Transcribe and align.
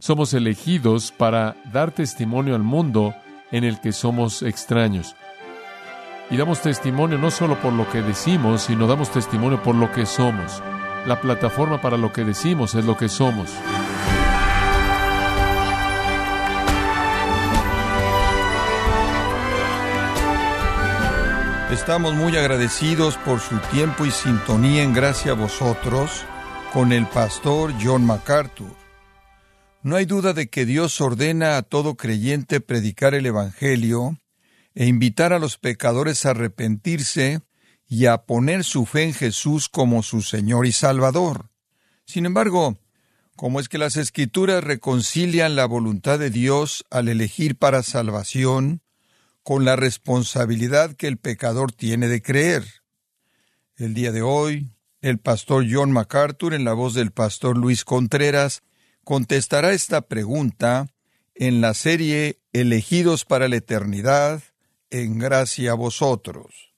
Somos 0.00 0.32
elegidos 0.32 1.12
para 1.12 1.56
dar 1.70 1.90
testimonio 1.90 2.54
al 2.54 2.62
mundo 2.62 3.14
en 3.52 3.64
el 3.64 3.82
que 3.82 3.92
somos 3.92 4.42
extraños. 4.42 5.14
Y 6.30 6.38
damos 6.38 6.62
testimonio 6.62 7.18
no 7.18 7.30
solo 7.30 7.60
por 7.60 7.74
lo 7.74 7.86
que 7.90 8.00
decimos, 8.00 8.62
sino 8.62 8.86
damos 8.86 9.10
testimonio 9.10 9.62
por 9.62 9.74
lo 9.74 9.92
que 9.92 10.06
somos. 10.06 10.62
La 11.06 11.20
plataforma 11.20 11.82
para 11.82 11.98
lo 11.98 12.14
que 12.14 12.24
decimos 12.24 12.74
es 12.74 12.86
lo 12.86 12.96
que 12.96 13.10
somos. 13.10 13.50
Estamos 21.70 22.14
muy 22.14 22.38
agradecidos 22.38 23.18
por 23.18 23.38
su 23.38 23.58
tiempo 23.70 24.06
y 24.06 24.10
sintonía 24.10 24.82
en 24.82 24.94
gracia 24.94 25.32
a 25.32 25.34
vosotros 25.34 26.24
con 26.72 26.90
el 26.90 27.04
pastor 27.06 27.74
John 27.78 28.06
MacArthur. 28.06 28.79
No 29.82 29.96
hay 29.96 30.04
duda 30.04 30.32
de 30.32 30.50
que 30.50 30.66
Dios 30.66 31.00
ordena 31.00 31.56
a 31.56 31.62
todo 31.62 31.96
creyente 31.96 32.60
predicar 32.60 33.14
el 33.14 33.24
Evangelio 33.26 34.18
e 34.74 34.86
invitar 34.86 35.32
a 35.32 35.38
los 35.38 35.56
pecadores 35.56 36.26
a 36.26 36.30
arrepentirse 36.30 37.40
y 37.88 38.06
a 38.06 38.18
poner 38.18 38.64
su 38.64 38.86
fe 38.86 39.04
en 39.04 39.14
Jesús 39.14 39.68
como 39.68 40.02
su 40.02 40.22
Señor 40.22 40.66
y 40.66 40.72
Salvador. 40.72 41.50
Sin 42.04 42.26
embargo, 42.26 42.78
¿cómo 43.36 43.58
es 43.58 43.68
que 43.68 43.78
las 43.78 43.96
Escrituras 43.96 44.62
reconcilian 44.62 45.56
la 45.56 45.64
voluntad 45.64 46.18
de 46.18 46.30
Dios 46.30 46.84
al 46.90 47.08
elegir 47.08 47.56
para 47.56 47.82
salvación 47.82 48.82
con 49.42 49.64
la 49.64 49.76
responsabilidad 49.76 50.94
que 50.94 51.06
el 51.06 51.16
pecador 51.16 51.72
tiene 51.72 52.08
de 52.08 52.22
creer. 52.22 52.64
El 53.76 53.94
día 53.94 54.12
de 54.12 54.22
hoy, 54.22 54.70
el 55.00 55.18
pastor 55.18 55.64
John 55.68 55.90
MacArthur, 55.90 56.54
en 56.54 56.64
la 56.64 56.74
voz 56.74 56.94
del 56.94 57.10
pastor 57.10 57.56
Luis 57.56 57.84
Contreras, 57.84 58.62
contestará 59.10 59.72
esta 59.72 60.02
pregunta 60.02 60.86
en 61.34 61.60
la 61.60 61.74
serie 61.74 62.38
Elegidos 62.52 63.24
para 63.24 63.48
la 63.48 63.56
Eternidad, 63.56 64.40
en 64.88 65.18
gracia 65.18 65.72
a 65.72 65.74
vosotros. 65.74 66.72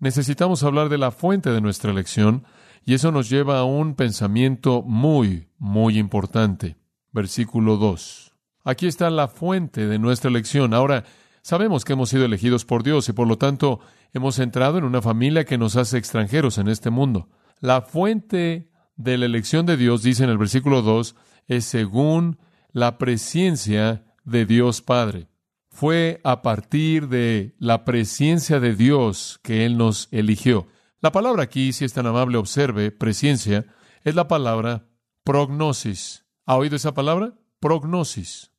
Necesitamos 0.00 0.64
hablar 0.64 0.88
de 0.88 0.98
la 0.98 1.12
fuente 1.12 1.50
de 1.50 1.60
nuestra 1.60 1.92
elección, 1.92 2.44
y 2.84 2.94
eso 2.94 3.12
nos 3.12 3.30
lleva 3.30 3.60
a 3.60 3.64
un 3.64 3.94
pensamiento 3.94 4.82
muy, 4.82 5.50
muy 5.56 5.98
importante. 5.98 6.78
Versículo 7.12 7.76
2. 7.76 8.32
Aquí 8.64 8.88
está 8.88 9.08
la 9.08 9.28
fuente 9.28 9.86
de 9.86 10.00
nuestra 10.00 10.30
elección. 10.30 10.74
Ahora, 10.74 11.04
Sabemos 11.44 11.84
que 11.84 11.94
hemos 11.94 12.08
sido 12.08 12.24
elegidos 12.24 12.64
por 12.64 12.84
Dios 12.84 13.08
y 13.08 13.12
por 13.12 13.26
lo 13.26 13.36
tanto 13.36 13.80
hemos 14.12 14.38
entrado 14.38 14.78
en 14.78 14.84
una 14.84 15.02
familia 15.02 15.44
que 15.44 15.58
nos 15.58 15.74
hace 15.74 15.98
extranjeros 15.98 16.58
en 16.58 16.68
este 16.68 16.90
mundo. 16.90 17.30
La 17.58 17.82
fuente 17.82 18.70
de 18.94 19.18
la 19.18 19.26
elección 19.26 19.66
de 19.66 19.76
Dios, 19.76 20.04
dice 20.04 20.22
en 20.22 20.30
el 20.30 20.38
versículo 20.38 20.82
2, 20.82 21.16
es 21.46 21.64
según 21.64 22.38
la 22.72 22.98
presencia 22.98 24.04
de 24.24 24.46
Dios 24.46 24.82
Padre. 24.82 25.28
Fue 25.70 26.20
a 26.24 26.42
partir 26.42 27.08
de 27.08 27.54
la 27.58 27.84
presencia 27.84 28.60
de 28.60 28.74
Dios 28.74 29.40
que 29.42 29.64
Él 29.64 29.78
nos 29.78 30.08
eligió. 30.10 30.68
La 31.00 31.12
palabra 31.12 31.44
aquí, 31.44 31.72
si 31.72 31.84
es 31.84 31.92
tan 31.92 32.06
amable, 32.06 32.38
observe, 32.38 32.90
presencia, 32.90 33.66
es 34.04 34.14
la 34.14 34.28
palabra 34.28 34.86
prognosis. 35.24 36.24
¿Ha 36.46 36.56
oído 36.56 36.76
esa 36.76 36.94
palabra? 36.94 37.34
Prognosis. 37.60 38.52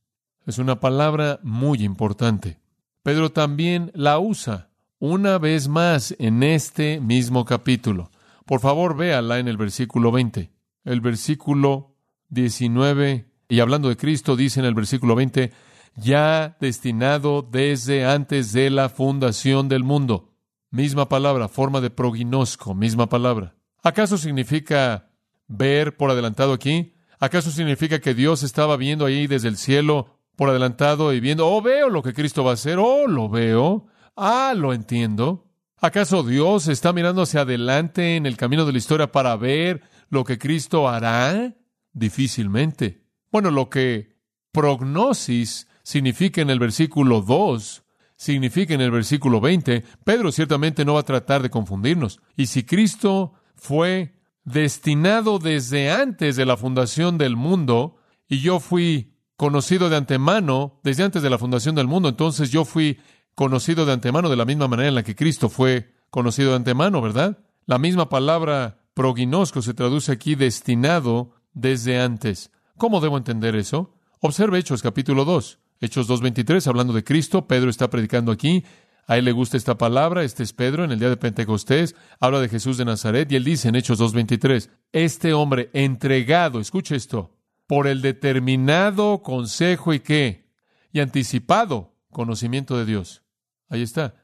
Es 0.46 0.58
una 0.58 0.80
palabra 0.80 1.40
muy 1.44 1.84
importante. 1.84 2.60
Pedro 3.04 3.32
también 3.32 3.92
la 3.94 4.20
usa 4.20 4.70
una 5.00 5.38
vez 5.38 5.68
más 5.68 6.16
en 6.20 6.44
este 6.44 7.00
mismo 7.00 7.46
capítulo. 7.46 8.12
Por 8.46 8.60
favor, 8.60 8.96
véala 8.96 9.40
en 9.40 9.48
el 9.48 9.58
versículo 9.58 10.12
20. 10.12 10.52
El 10.86 11.02
versículo 11.02 11.93
19, 12.34 13.30
y 13.50 13.60
hablando 13.60 13.90
de 13.90 13.98
Cristo, 13.98 14.36
dice 14.36 14.60
en 14.60 14.66
el 14.66 14.74
versículo 14.74 15.16
20, 15.16 15.52
ya 15.96 16.58
destinado 16.60 17.42
desde 17.42 18.06
antes 18.06 18.52
de 18.52 18.70
la 18.70 18.90
fundación 18.90 19.70
del 19.70 19.84
mundo. 19.84 20.34
Misma 20.72 21.08
palabra, 21.08 21.48
forma 21.48 21.82
de 21.82 21.92
proginosco, 21.92 22.74
misma 22.74 23.08
palabra. 23.08 23.56
¿Acaso 23.84 24.18
significa 24.18 25.12
ver 25.48 25.96
por 25.96 26.10
adelantado 26.10 26.54
aquí? 26.54 26.96
¿Acaso 27.20 27.52
significa 27.52 28.00
que 28.00 28.14
Dios 28.14 28.44
estaba 28.44 28.76
viendo 28.76 29.06
ahí 29.06 29.28
desde 29.28 29.50
el 29.50 29.58
cielo 29.58 30.20
por 30.36 30.50
adelantado 30.50 31.14
y 31.14 31.20
viendo, 31.20 31.48
oh, 31.48 31.62
veo 31.62 31.90
lo 31.90 32.02
que 32.02 32.14
Cristo 32.14 32.44
va 32.44 32.52
a 32.52 32.54
hacer, 32.56 32.80
oh, 32.80 33.08
lo 33.08 33.30
veo, 33.30 33.86
ah, 34.16 34.54
lo 34.56 34.74
entiendo. 34.74 35.46
¿Acaso 35.80 36.24
Dios 36.24 36.68
está 36.68 36.94
mirando 36.94 37.22
hacia 37.22 37.42
adelante 37.42 38.16
en 38.16 38.26
el 38.26 38.38
camino 38.38 38.66
de 38.66 38.72
la 38.72 38.78
historia 38.78 39.12
para 39.12 39.36
ver 39.36 39.82
lo 40.10 40.24
que 40.24 40.38
Cristo 40.38 40.90
hará? 40.90 41.54
Difícilmente. 41.94 43.06
Bueno, 43.32 43.52
lo 43.52 43.70
que 43.70 44.18
prognosis 44.52 45.68
significa 45.84 46.42
en 46.42 46.50
el 46.50 46.60
versículo 46.60 47.22
2, 47.22 47.84
significa 48.16 48.74
en 48.74 48.82
el 48.82 48.92
versículo 48.92 49.42
20, 49.42 49.84
Pedro 50.04 50.32
ciertamente 50.32 50.86
no 50.86 50.96
va 50.96 51.02
a 51.02 51.06
tratar 51.06 51.42
de 51.42 51.50
confundirnos. 51.50 52.20
Y 52.36 52.48
si 52.48 52.64
Cristo 52.64 53.34
fue 53.56 54.20
destinado 54.44 55.40
desde 55.40 55.92
antes 55.92 56.36
de 56.36 56.46
la 56.46 56.58
fundación 56.58 57.18
del 57.18 57.36
mundo, 57.36 57.98
y 58.28 58.40
yo 58.40 58.60
fui 58.60 59.14
conocido 59.36 59.90
de 59.90 59.98
antemano 59.98 60.80
desde 60.84 61.04
antes 61.04 61.22
de 61.22 61.30
la 61.30 61.38
fundación 61.38 61.76
del 61.76 61.88
mundo. 61.88 62.10
Entonces 62.10 62.52
yo 62.52 62.66
fui 62.66 63.00
conocido 63.36 63.86
de 63.86 63.94
antemano 63.94 64.30
de 64.30 64.36
la 64.36 64.46
misma 64.46 64.68
manera 64.68 64.90
en 64.90 64.96
la 64.96 65.04
que 65.04 65.16
Cristo 65.16 65.50
fue 65.50 65.94
conocido 66.10 66.52
de 66.52 66.58
antemano, 66.58 67.02
¿verdad? 67.02 67.40
La 67.66 67.78
misma 67.78 68.10
palabra 68.10 68.80
proginosco 68.94 69.62
se 69.62 69.74
traduce 69.74 70.12
aquí 70.12 70.36
destinado 70.36 71.33
desde 71.54 72.00
antes. 72.00 72.52
¿Cómo 72.78 73.02
debo 73.02 73.18
entender 73.18 73.56
eso? 73.56 73.94
Observe 74.20 74.60
Hechos 74.60 74.82
capítulo 74.82 75.26
2. 75.26 75.60
Hechos 75.80 76.10
2.23, 76.10 76.66
hablando 76.68 76.94
de 76.94 77.04
Cristo, 77.04 77.46
Pedro 77.48 77.70
está 77.70 77.90
predicando 77.90 78.32
aquí. 78.32 78.64
A 79.06 79.18
él 79.18 79.26
le 79.26 79.34
gusta 79.34 79.58
esta 79.58 79.78
palabra, 79.78 80.24
este 80.24 80.44
es 80.44 80.54
Pedro 80.54 80.86
en 80.86 80.92
el 80.92 81.00
día 81.00 81.10
de 81.10 81.18
Pentecostés, 81.18 81.94
habla 82.22 82.40
de 82.40 82.48
Jesús 82.48 82.78
de 82.78 82.86
Nazaret 82.86 83.30
y 83.30 83.36
él 83.36 83.44
dice 83.44 83.68
en 83.68 83.76
Hechos 83.76 84.00
2.23, 84.00 84.70
este 84.94 85.34
hombre 85.34 85.70
entregado, 85.74 86.62
escuche 86.62 86.96
esto, 86.96 87.36
por 87.68 87.88
el 87.88 88.02
determinado 88.02 89.22
consejo 89.22 89.94
y 89.94 90.00
qué, 90.00 90.48
y 90.94 91.02
anticipado 91.02 91.94
conocimiento 92.12 92.78
de 92.78 92.86
Dios. 92.86 93.24
Ahí 93.68 93.82
está. 93.82 94.23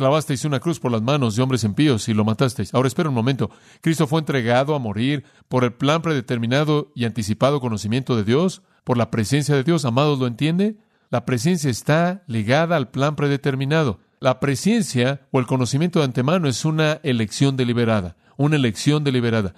Clavasteis 0.00 0.44
una 0.44 0.60
cruz 0.60 0.80
por 0.80 0.90
las 0.90 1.02
manos 1.02 1.36
de 1.36 1.42
hombres 1.42 1.62
impíos 1.62 2.08
y 2.08 2.14
lo 2.14 2.24
matasteis. 2.24 2.74
Ahora 2.74 2.88
espera 2.88 3.08
un 3.08 3.14
momento. 3.14 3.50
Cristo 3.80 4.06
fue 4.06 4.20
entregado 4.20 4.74
a 4.74 4.78
morir 4.78 5.24
por 5.48 5.62
el 5.62 5.72
plan 5.72 6.02
predeterminado 6.02 6.90
y 6.94 7.04
anticipado 7.04 7.60
conocimiento 7.60 8.16
de 8.16 8.24
Dios, 8.24 8.62
por 8.82 8.96
la 8.96 9.10
presencia 9.10 9.54
de 9.54 9.62
Dios. 9.62 9.84
Amados, 9.84 10.18
¿lo 10.18 10.26
entiende? 10.26 10.78
La 11.10 11.24
presencia 11.26 11.70
está 11.70 12.22
ligada 12.26 12.76
al 12.76 12.90
plan 12.90 13.14
predeterminado. 13.14 14.00
La 14.20 14.40
presencia 14.40 15.28
o 15.30 15.38
el 15.38 15.46
conocimiento 15.46 15.98
de 15.98 16.06
antemano 16.06 16.48
es 16.48 16.64
una 16.64 17.00
elección 17.02 17.56
deliberada, 17.56 18.16
una 18.36 18.56
elección 18.56 19.04
deliberada 19.04 19.54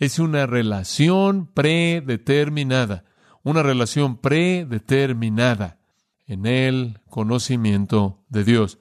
es 0.00 0.18
una 0.18 0.46
relación 0.46 1.46
predeterminada, 1.46 3.04
una 3.42 3.62
relación 3.62 4.16
predeterminada 4.16 5.78
en 6.26 6.46
el 6.46 7.00
conocimiento 7.10 8.18
de 8.30 8.44
Dios. 8.44 8.78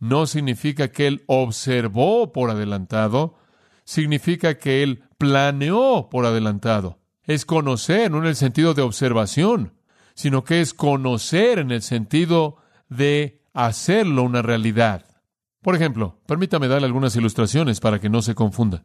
No 0.00 0.26
significa 0.26 0.88
que 0.88 1.06
Él 1.06 1.22
observó 1.26 2.32
por 2.32 2.50
adelantado, 2.50 3.36
significa 3.84 4.58
que 4.58 4.82
Él 4.82 5.04
planeó 5.18 6.08
por 6.10 6.24
adelantado. 6.24 6.98
Es 7.24 7.44
conocer, 7.44 8.10
no 8.10 8.18
en 8.18 8.26
el 8.26 8.36
sentido 8.36 8.74
de 8.74 8.82
observación, 8.82 9.74
sino 10.14 10.42
que 10.42 10.62
es 10.62 10.74
conocer 10.74 11.58
en 11.58 11.70
el 11.70 11.82
sentido 11.82 12.56
de 12.88 13.42
hacerlo 13.52 14.22
una 14.22 14.42
realidad. 14.42 15.04
Por 15.60 15.74
ejemplo, 15.76 16.20
permítame 16.26 16.68
darle 16.68 16.86
algunas 16.86 17.14
ilustraciones 17.16 17.80
para 17.80 18.00
que 18.00 18.08
no 18.08 18.22
se 18.22 18.34
confunda. 18.34 18.84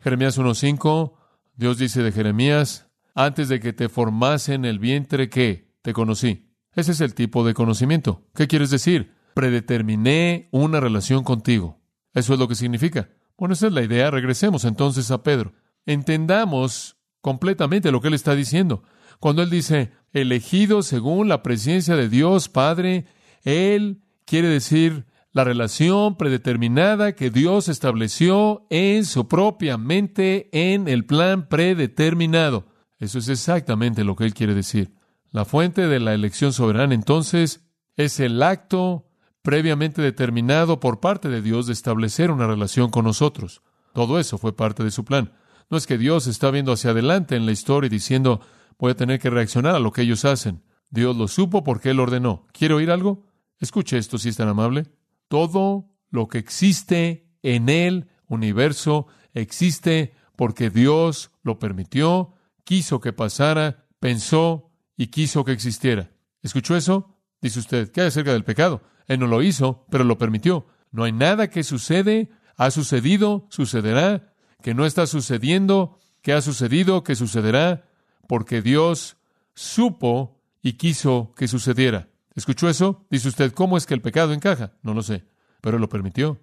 Jeremías 0.00 0.38
1.5, 0.38 1.14
Dios 1.54 1.78
dice 1.78 2.02
de 2.02 2.12
Jeremías, 2.12 2.88
antes 3.14 3.48
de 3.48 3.60
que 3.60 3.72
te 3.72 3.88
formase 3.88 4.54
en 4.54 4.64
el 4.64 4.78
vientre 4.78 5.28
que 5.28 5.72
te 5.82 5.92
conocí. 5.92 6.52
Ese 6.74 6.92
es 6.92 7.00
el 7.00 7.14
tipo 7.14 7.44
de 7.44 7.54
conocimiento. 7.54 8.24
¿Qué 8.34 8.46
quieres 8.48 8.70
decir? 8.70 9.17
Predeterminé 9.38 10.48
una 10.50 10.80
relación 10.80 11.22
contigo. 11.22 11.78
Eso 12.12 12.32
es 12.32 12.40
lo 12.40 12.48
que 12.48 12.56
significa. 12.56 13.08
Bueno, 13.36 13.52
esa 13.52 13.68
es 13.68 13.72
la 13.72 13.84
idea. 13.84 14.10
Regresemos 14.10 14.64
entonces 14.64 15.12
a 15.12 15.22
Pedro. 15.22 15.52
Entendamos 15.86 16.96
completamente 17.20 17.92
lo 17.92 18.00
que 18.00 18.08
él 18.08 18.14
está 18.14 18.34
diciendo. 18.34 18.82
Cuando 19.20 19.42
él 19.42 19.48
dice, 19.48 19.92
elegido 20.12 20.82
según 20.82 21.28
la 21.28 21.44
presencia 21.44 21.94
de 21.94 22.08
Dios 22.08 22.48
Padre, 22.48 23.06
él 23.44 24.02
quiere 24.24 24.48
decir 24.48 25.06
la 25.30 25.44
relación 25.44 26.16
predeterminada 26.16 27.12
que 27.12 27.30
Dios 27.30 27.68
estableció 27.68 28.66
en 28.70 29.04
su 29.04 29.28
propia 29.28 29.78
mente 29.78 30.48
en 30.50 30.88
el 30.88 31.06
plan 31.06 31.48
predeterminado. 31.48 32.66
Eso 32.98 33.20
es 33.20 33.28
exactamente 33.28 34.02
lo 34.02 34.16
que 34.16 34.24
él 34.24 34.34
quiere 34.34 34.54
decir. 34.54 34.96
La 35.30 35.44
fuente 35.44 35.86
de 35.86 36.00
la 36.00 36.12
elección 36.12 36.52
soberana 36.52 36.92
entonces 36.92 37.70
es 37.94 38.18
el 38.18 38.42
acto 38.42 39.07
previamente 39.48 40.02
determinado 40.02 40.78
por 40.78 41.00
parte 41.00 41.30
de 41.30 41.40
Dios 41.40 41.66
de 41.66 41.72
establecer 41.72 42.30
una 42.30 42.46
relación 42.46 42.90
con 42.90 43.06
nosotros. 43.06 43.62
Todo 43.94 44.18
eso 44.18 44.36
fue 44.36 44.54
parte 44.54 44.84
de 44.84 44.90
su 44.90 45.06
plan. 45.06 45.32
No 45.70 45.78
es 45.78 45.86
que 45.86 45.96
Dios 45.96 46.26
está 46.26 46.50
viendo 46.50 46.70
hacia 46.70 46.90
adelante 46.90 47.34
en 47.34 47.46
la 47.46 47.52
historia 47.52 47.86
y 47.86 47.88
diciendo, 47.88 48.42
voy 48.78 48.90
a 48.90 48.94
tener 48.94 49.18
que 49.18 49.30
reaccionar 49.30 49.74
a 49.74 49.78
lo 49.78 49.90
que 49.90 50.02
ellos 50.02 50.26
hacen. 50.26 50.62
Dios 50.90 51.16
lo 51.16 51.28
supo 51.28 51.64
porque 51.64 51.88
Él 51.88 52.00
ordenó. 52.00 52.46
¿Quiere 52.52 52.74
oír 52.74 52.90
algo? 52.90 53.24
Escuche 53.58 53.96
esto 53.96 54.18
si 54.18 54.28
es 54.28 54.36
tan 54.36 54.48
amable. 54.48 54.84
Todo 55.28 55.88
lo 56.10 56.28
que 56.28 56.36
existe 56.36 57.30
en 57.42 57.70
el 57.70 58.10
universo 58.26 59.06
existe 59.32 60.12
porque 60.36 60.68
Dios 60.68 61.30
lo 61.42 61.58
permitió, 61.58 62.34
quiso 62.64 63.00
que 63.00 63.14
pasara, 63.14 63.86
pensó 63.98 64.72
y 64.94 65.06
quiso 65.06 65.42
que 65.42 65.52
existiera. 65.52 66.10
¿Escuchó 66.42 66.76
eso? 66.76 67.16
Dice 67.40 67.60
usted, 67.60 67.90
¿qué 67.90 68.02
hay 68.02 68.08
acerca 68.08 68.34
del 68.34 68.44
pecado? 68.44 68.82
Él 69.08 69.20
no 69.20 69.26
lo 69.26 69.42
hizo, 69.42 69.86
pero 69.90 70.04
lo 70.04 70.18
permitió. 70.18 70.66
No 70.92 71.04
hay 71.04 71.12
nada 71.12 71.48
que 71.48 71.64
sucede, 71.64 72.30
ha 72.56 72.70
sucedido, 72.70 73.46
sucederá, 73.50 74.32
que 74.62 74.74
no 74.74 74.86
está 74.86 75.06
sucediendo, 75.06 75.98
que 76.22 76.32
ha 76.32 76.40
sucedido, 76.40 77.02
que 77.02 77.16
sucederá, 77.16 77.88
porque 78.26 78.62
Dios 78.62 79.16
supo 79.54 80.40
y 80.62 80.74
quiso 80.74 81.32
que 81.36 81.48
sucediera. 81.48 82.08
¿Escuchó 82.34 82.68
eso? 82.68 83.06
Dice 83.10 83.28
usted, 83.28 83.52
¿cómo 83.52 83.76
es 83.76 83.86
que 83.86 83.94
el 83.94 84.02
pecado 84.02 84.32
encaja? 84.32 84.74
No 84.82 84.94
lo 84.94 85.02
sé, 85.02 85.24
pero 85.60 85.78
lo 85.78 85.88
permitió. 85.88 86.40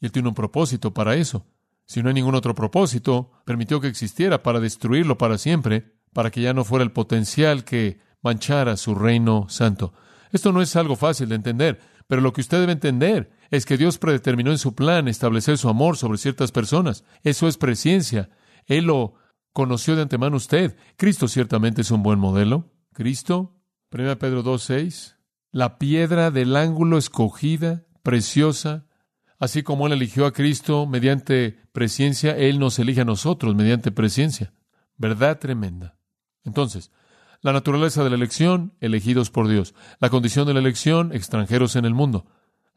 Y 0.00 0.06
Él 0.06 0.12
tiene 0.12 0.28
un 0.28 0.34
propósito 0.34 0.92
para 0.92 1.14
eso. 1.14 1.46
Si 1.86 2.02
no 2.02 2.08
hay 2.08 2.14
ningún 2.14 2.34
otro 2.34 2.54
propósito, 2.54 3.30
permitió 3.46 3.80
que 3.80 3.88
existiera 3.88 4.42
para 4.42 4.60
destruirlo 4.60 5.16
para 5.16 5.38
siempre, 5.38 5.94
para 6.12 6.30
que 6.30 6.42
ya 6.42 6.52
no 6.52 6.64
fuera 6.64 6.84
el 6.84 6.92
potencial 6.92 7.64
que 7.64 8.00
manchara 8.20 8.76
su 8.76 8.94
reino 8.94 9.46
santo. 9.48 9.94
Esto 10.30 10.52
no 10.52 10.60
es 10.60 10.76
algo 10.76 10.96
fácil 10.96 11.30
de 11.30 11.36
entender, 11.36 11.80
pero 12.08 12.22
lo 12.22 12.32
que 12.32 12.40
usted 12.40 12.58
debe 12.58 12.72
entender 12.72 13.30
es 13.50 13.66
que 13.66 13.76
Dios 13.76 13.98
predeterminó 13.98 14.50
en 14.50 14.58
su 14.58 14.74
plan 14.74 15.06
establecer 15.06 15.58
su 15.58 15.68
amor 15.68 15.96
sobre 15.96 16.18
ciertas 16.18 16.50
personas. 16.50 17.04
Eso 17.22 17.46
es 17.46 17.58
presciencia. 17.58 18.30
Él 18.66 18.86
lo 18.86 19.14
conoció 19.52 19.94
de 19.94 20.02
antemano 20.02 20.36
usted. 20.36 20.76
Cristo 20.96 21.28
ciertamente 21.28 21.82
es 21.82 21.90
un 21.90 22.02
buen 22.02 22.18
modelo. 22.18 22.72
Cristo, 22.94 23.60
1 23.92 24.18
Pedro 24.18 24.42
2.6, 24.42 25.16
la 25.52 25.78
piedra 25.78 26.30
del 26.30 26.56
ángulo 26.56 26.96
escogida, 26.98 27.84
preciosa, 28.02 28.86
así 29.38 29.62
como 29.62 29.86
Él 29.86 29.92
eligió 29.92 30.24
a 30.24 30.32
Cristo 30.32 30.86
mediante 30.86 31.58
presciencia, 31.72 32.36
Él 32.36 32.58
nos 32.58 32.78
elige 32.78 33.02
a 33.02 33.06
nosotros 33.06 33.54
mediante 33.54 33.92
presciencia. 33.92 34.54
Verdad 34.96 35.38
tremenda. 35.38 35.98
Entonces, 36.44 36.90
la 37.40 37.52
naturaleza 37.52 38.02
de 38.04 38.10
la 38.10 38.16
elección, 38.16 38.74
elegidos 38.80 39.30
por 39.30 39.48
Dios. 39.48 39.74
La 40.00 40.10
condición 40.10 40.46
de 40.46 40.54
la 40.54 40.60
elección, 40.60 41.12
extranjeros 41.12 41.76
en 41.76 41.84
el 41.84 41.94
mundo. 41.94 42.26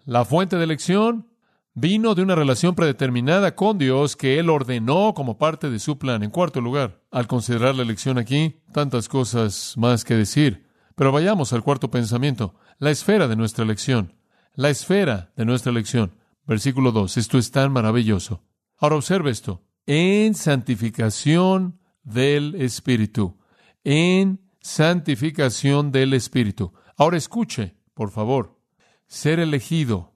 La 0.05 0.25
fuente 0.25 0.57
de 0.57 0.63
elección 0.63 1.27
vino 1.73 2.15
de 2.15 2.21
una 2.21 2.35
relación 2.35 2.75
predeterminada 2.75 3.55
con 3.55 3.77
Dios 3.77 4.15
que 4.15 4.39
Él 4.39 4.49
ordenó 4.49 5.13
como 5.13 5.37
parte 5.37 5.69
de 5.69 5.79
su 5.79 5.97
plan. 5.97 6.23
En 6.23 6.31
cuarto 6.31 6.61
lugar, 6.61 7.01
al 7.11 7.27
considerar 7.27 7.75
la 7.75 7.83
elección 7.83 8.17
aquí, 8.17 8.61
tantas 8.73 9.07
cosas 9.07 9.75
más 9.77 10.03
que 10.03 10.15
decir. 10.15 10.67
Pero 10.95 11.11
vayamos 11.11 11.53
al 11.53 11.63
cuarto 11.63 11.89
pensamiento, 11.89 12.55
la 12.77 12.91
esfera 12.91 13.27
de 13.27 13.35
nuestra 13.35 13.63
elección. 13.63 14.15
La 14.53 14.69
esfera 14.69 15.31
de 15.37 15.45
nuestra 15.45 15.71
elección. 15.71 16.13
Versículo 16.45 16.91
2. 16.91 17.17
Esto 17.17 17.37
es 17.37 17.51
tan 17.51 17.71
maravilloso. 17.71 18.43
Ahora 18.77 18.97
observe 18.97 19.31
esto. 19.31 19.63
En 19.85 20.35
santificación 20.35 21.79
del 22.03 22.55
Espíritu. 22.55 23.37
En 23.83 24.40
santificación 24.61 25.91
del 25.91 26.13
Espíritu. 26.13 26.73
Ahora 26.97 27.17
escuche, 27.17 27.75
por 27.93 28.11
favor. 28.11 28.59
Ser 29.07 29.39
elegido 29.39 30.13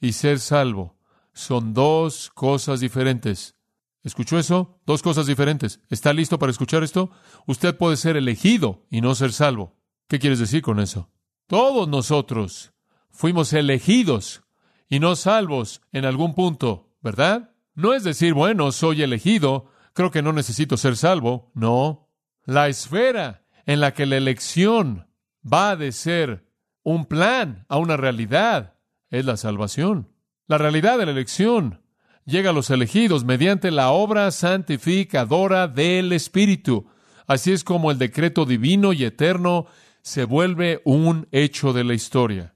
y 0.00 0.12
ser 0.12 0.40
salvo 0.40 0.96
son 1.32 1.74
dos 1.74 2.30
cosas 2.34 2.80
diferentes. 2.80 3.54
¿Escuchó 4.02 4.38
eso? 4.38 4.80
Dos 4.84 5.02
cosas 5.02 5.26
diferentes. 5.26 5.80
¿Está 5.88 6.12
listo 6.12 6.38
para 6.38 6.50
escuchar 6.50 6.82
esto? 6.82 7.10
Usted 7.46 7.76
puede 7.76 7.96
ser 7.96 8.16
elegido 8.16 8.84
y 8.90 9.00
no 9.00 9.14
ser 9.14 9.32
salvo. 9.32 9.76
¿Qué 10.08 10.18
quieres 10.18 10.40
decir 10.40 10.60
con 10.62 10.80
eso? 10.80 11.10
Todos 11.46 11.86
nosotros 11.88 12.72
fuimos 13.10 13.52
elegidos 13.52 14.42
y 14.88 14.98
no 14.98 15.14
salvos 15.14 15.82
en 15.92 16.04
algún 16.04 16.34
punto, 16.34 16.90
¿verdad? 17.00 17.54
No 17.74 17.94
es 17.94 18.02
decir, 18.02 18.34
bueno, 18.34 18.72
soy 18.72 19.02
elegido, 19.02 19.70
creo 19.92 20.10
que 20.10 20.22
no 20.22 20.32
necesito 20.32 20.76
ser 20.76 20.96
salvo. 20.96 21.52
No. 21.54 22.08
La 22.44 22.68
esfera 22.68 23.41
en 23.66 23.80
la 23.80 23.94
que 23.94 24.06
la 24.06 24.16
elección 24.16 25.06
va 25.42 25.76
de 25.76 25.92
ser 25.92 26.46
un 26.82 27.06
plan 27.06 27.64
a 27.68 27.78
una 27.78 27.96
realidad 27.96 28.74
es 29.10 29.24
la 29.24 29.36
salvación. 29.36 30.08
La 30.46 30.58
realidad 30.58 30.98
de 30.98 31.06
la 31.06 31.12
elección 31.12 31.82
llega 32.24 32.50
a 32.50 32.52
los 32.52 32.70
elegidos 32.70 33.24
mediante 33.24 33.70
la 33.70 33.90
obra 33.90 34.30
santificadora 34.30 35.68
del 35.68 36.12
Espíritu. 36.12 36.88
Así 37.26 37.52
es 37.52 37.64
como 37.64 37.90
el 37.90 37.98
decreto 37.98 38.44
divino 38.44 38.92
y 38.92 39.04
eterno 39.04 39.66
se 40.02 40.24
vuelve 40.24 40.82
un 40.84 41.28
hecho 41.30 41.72
de 41.72 41.84
la 41.84 41.94
historia. 41.94 42.54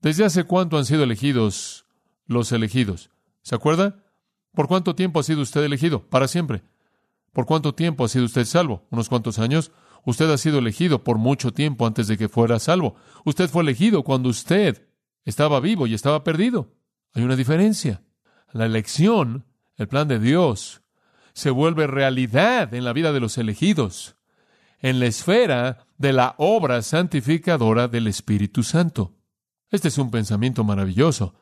¿Desde 0.00 0.24
hace 0.24 0.44
cuánto 0.44 0.78
han 0.78 0.84
sido 0.84 1.02
elegidos 1.04 1.86
los 2.26 2.52
elegidos? 2.52 3.10
¿Se 3.42 3.54
acuerda? 3.54 4.04
¿Por 4.54 4.68
cuánto 4.68 4.94
tiempo 4.94 5.20
ha 5.20 5.22
sido 5.22 5.42
usted 5.42 5.62
elegido? 5.64 6.08
Para 6.08 6.28
siempre. 6.28 6.62
¿Por 7.32 7.44
cuánto 7.44 7.74
tiempo 7.74 8.04
ha 8.04 8.08
sido 8.08 8.24
usted 8.24 8.44
salvo? 8.44 8.86
¿Unos 8.90 9.08
cuantos 9.08 9.38
años? 9.38 9.72
Usted 10.06 10.30
ha 10.30 10.38
sido 10.38 10.60
elegido 10.60 11.02
por 11.02 11.18
mucho 11.18 11.52
tiempo 11.52 11.84
antes 11.84 12.06
de 12.06 12.16
que 12.16 12.28
fuera 12.28 12.60
salvo. 12.60 12.94
Usted 13.24 13.50
fue 13.50 13.64
elegido 13.64 14.04
cuando 14.04 14.28
usted 14.28 14.86
estaba 15.24 15.58
vivo 15.58 15.88
y 15.88 15.94
estaba 15.94 16.22
perdido. 16.22 16.72
Hay 17.12 17.24
una 17.24 17.34
diferencia. 17.34 18.02
La 18.52 18.66
elección, 18.66 19.46
el 19.76 19.88
plan 19.88 20.06
de 20.06 20.20
Dios, 20.20 20.80
se 21.34 21.50
vuelve 21.50 21.88
realidad 21.88 22.72
en 22.72 22.84
la 22.84 22.92
vida 22.92 23.12
de 23.12 23.18
los 23.18 23.36
elegidos, 23.36 24.16
en 24.78 25.00
la 25.00 25.06
esfera 25.06 25.88
de 25.98 26.12
la 26.12 26.36
obra 26.38 26.82
santificadora 26.82 27.88
del 27.88 28.06
Espíritu 28.06 28.62
Santo. 28.62 29.16
Este 29.70 29.88
es 29.88 29.98
un 29.98 30.12
pensamiento 30.12 30.62
maravilloso, 30.62 31.34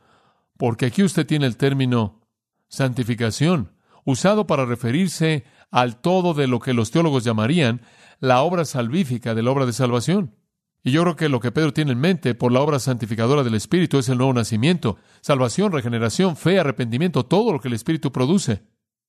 porque 0.56 0.86
aquí 0.86 1.02
usted 1.02 1.26
tiene 1.26 1.44
el 1.44 1.58
término 1.58 2.22
santificación, 2.68 3.73
usado 4.04 4.46
para 4.46 4.64
referirse 4.64 5.44
al 5.70 6.00
todo 6.00 6.34
de 6.34 6.46
lo 6.46 6.60
que 6.60 6.74
los 6.74 6.90
teólogos 6.90 7.24
llamarían 7.24 7.80
la 8.20 8.42
obra 8.42 8.64
salvífica 8.64 9.34
de 9.34 9.42
la 9.42 9.50
obra 9.50 9.66
de 9.66 9.72
salvación. 9.72 10.34
Y 10.82 10.90
yo 10.90 11.02
creo 11.02 11.16
que 11.16 11.28
lo 11.30 11.40
que 11.40 11.50
Pedro 11.50 11.72
tiene 11.72 11.92
en 11.92 11.98
mente 11.98 12.34
por 12.34 12.52
la 12.52 12.60
obra 12.60 12.78
santificadora 12.78 13.42
del 13.42 13.54
Espíritu 13.54 13.98
es 13.98 14.08
el 14.10 14.18
nuevo 14.18 14.34
nacimiento, 14.34 14.98
salvación, 15.22 15.72
regeneración, 15.72 16.36
fe, 16.36 16.60
arrepentimiento, 16.60 17.24
todo 17.24 17.52
lo 17.52 17.60
que 17.60 17.68
el 17.68 17.74
Espíritu 17.74 18.12
produce. 18.12 18.62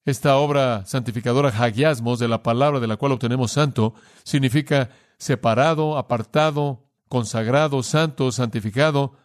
Esta 0.05 0.37
obra 0.37 0.85
santificadora, 0.85 1.49
hagiasmos, 1.49 2.19
de 2.19 2.29
la 2.29 2.43
palabra 2.43 2.79
de 2.79 2.87
la 2.87 2.95
cual 2.95 3.11
obtenemos 3.11 3.51
santo, 3.51 3.93
significa 4.23 4.89
separado, 5.17 5.97
apartado, 5.97 6.85
consagrado, 7.09 7.83
santo, 7.83 8.31
santificado. 8.31 9.17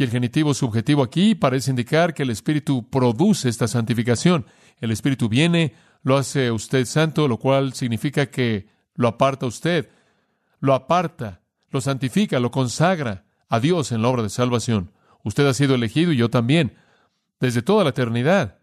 Y 0.00 0.02
el 0.02 0.08
genitivo 0.08 0.54
subjetivo 0.54 1.02
aquí 1.02 1.34
parece 1.34 1.68
indicar 1.68 2.14
que 2.14 2.22
el 2.22 2.30
Espíritu 2.30 2.88
produce 2.88 3.50
esta 3.50 3.68
santificación. 3.68 4.46
El 4.78 4.92
Espíritu 4.92 5.28
viene, 5.28 5.74
lo 6.02 6.16
hace 6.16 6.50
usted 6.50 6.86
santo, 6.86 7.28
lo 7.28 7.36
cual 7.36 7.74
significa 7.74 8.30
que 8.30 8.66
lo 8.94 9.08
aparta 9.08 9.44
usted, 9.44 9.90
lo 10.58 10.72
aparta, 10.72 11.42
lo 11.68 11.82
santifica, 11.82 12.40
lo 12.40 12.50
consagra 12.50 13.26
a 13.50 13.60
Dios 13.60 13.92
en 13.92 14.00
la 14.00 14.08
obra 14.08 14.22
de 14.22 14.30
salvación. 14.30 14.90
Usted 15.22 15.46
ha 15.46 15.52
sido 15.52 15.74
elegido 15.74 16.12
y 16.12 16.16
yo 16.16 16.30
también, 16.30 16.78
desde 17.38 17.60
toda 17.60 17.84
la 17.84 17.90
eternidad. 17.90 18.56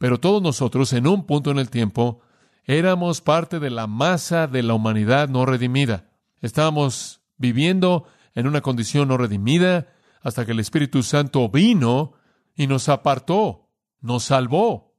Pero 0.00 0.18
todos 0.18 0.42
nosotros, 0.42 0.92
en 0.92 1.06
un 1.06 1.24
punto 1.24 1.52
en 1.52 1.60
el 1.60 1.70
tiempo, 1.70 2.20
éramos 2.64 3.20
parte 3.20 3.60
de 3.60 3.70
la 3.70 3.86
masa 3.86 4.48
de 4.48 4.64
la 4.64 4.74
humanidad 4.74 5.28
no 5.28 5.46
redimida. 5.46 6.10
Estábamos 6.40 7.20
viviendo 7.36 8.08
en 8.34 8.48
una 8.48 8.60
condición 8.60 9.06
no 9.06 9.18
redimida 9.18 9.86
hasta 10.20 10.44
que 10.44 10.52
el 10.52 10.60
Espíritu 10.60 11.02
Santo 11.02 11.48
vino 11.48 12.12
y 12.54 12.66
nos 12.66 12.88
apartó, 12.88 13.70
nos 14.00 14.24
salvó. 14.24 14.94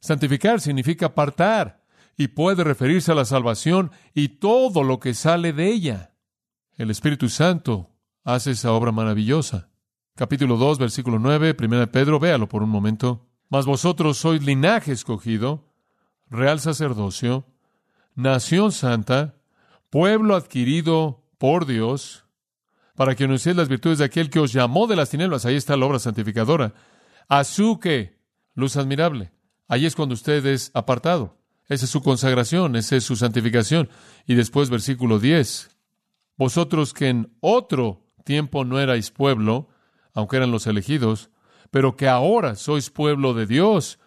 Santificar 0.00 0.60
significa 0.60 1.06
apartar 1.06 1.84
y 2.16 2.28
puede 2.28 2.64
referirse 2.64 3.12
a 3.12 3.14
la 3.14 3.24
salvación 3.24 3.90
y 4.14 4.28
todo 4.28 4.82
lo 4.82 5.00
que 5.00 5.14
sale 5.14 5.52
de 5.52 5.68
ella. 5.68 6.14
El 6.76 6.90
Espíritu 6.90 7.28
Santo 7.28 7.90
hace 8.24 8.52
esa 8.52 8.72
obra 8.72 8.92
maravillosa. 8.92 9.70
Capítulo 10.14 10.56
2, 10.56 10.78
versículo 10.78 11.18
9, 11.18 11.56
1 11.58 11.86
Pedro, 11.92 12.18
véalo 12.18 12.48
por 12.48 12.62
un 12.62 12.70
momento. 12.70 13.26
Mas 13.48 13.66
vosotros 13.66 14.18
sois 14.18 14.42
linaje 14.42 14.92
escogido, 14.92 15.72
real 16.28 16.58
sacerdocio, 16.60 17.46
nación 18.14 18.72
santa, 18.72 19.36
pueblo 19.90 20.34
adquirido 20.34 21.24
por 21.38 21.66
Dios, 21.66 22.25
para 22.96 23.14
que 23.14 23.24
anunciéis 23.24 23.56
las 23.56 23.68
virtudes 23.68 23.98
de 23.98 24.04
aquel 24.04 24.30
que 24.30 24.40
os 24.40 24.52
llamó 24.52 24.86
de 24.86 24.96
las 24.96 25.10
tinieblas. 25.10 25.46
Ahí 25.46 25.54
está 25.54 25.76
la 25.76 25.86
obra 25.86 25.98
santificadora. 25.98 26.74
A 27.28 27.42
luz 28.54 28.76
admirable. 28.76 29.32
Ahí 29.68 29.86
es 29.86 29.94
cuando 29.94 30.14
usted 30.14 30.44
es 30.46 30.70
apartado. 30.74 31.38
Esa 31.68 31.84
es 31.84 31.90
su 31.90 32.00
consagración, 32.00 32.76
esa 32.76 32.96
es 32.96 33.04
su 33.04 33.16
santificación. 33.16 33.90
Y 34.26 34.34
después, 34.34 34.70
versículo 34.70 35.18
10, 35.18 35.70
vosotros 36.36 36.94
que 36.94 37.08
en 37.08 37.36
otro 37.40 38.04
tiempo 38.24 38.64
no 38.64 38.80
erais 38.80 39.10
pueblo, 39.10 39.68
aunque 40.14 40.36
eran 40.36 40.50
los 40.50 40.66
elegidos, 40.66 41.30
pero 41.70 41.96
que 41.96 42.08
ahora 42.08 42.54
sois 42.54 42.90
pueblo 42.90 43.34
de 43.34 43.46
Dios, 43.46 43.98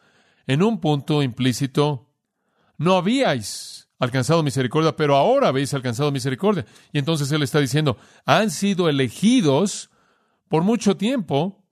en 0.48 0.64
un 0.64 0.80
punto 0.80 1.22
implícito, 1.22 2.10
no 2.78 2.96
habíais 2.96 3.89
alcanzado 4.00 4.42
misericordia, 4.42 4.96
pero 4.96 5.16
ahora 5.16 5.50
habéis 5.50 5.74
alcanzado 5.74 6.12
misericordia. 6.12 6.66
Y 6.92 7.00
entonces 7.00 7.32
Él 7.32 7.44
está 7.44 7.60
diciendo, 7.60 7.98
han 8.26 8.50
sido 8.50 8.90
elegidos 8.90 9.90
por 10.48 10.64
mucho 10.64 10.98
tiempo, 10.98 11.64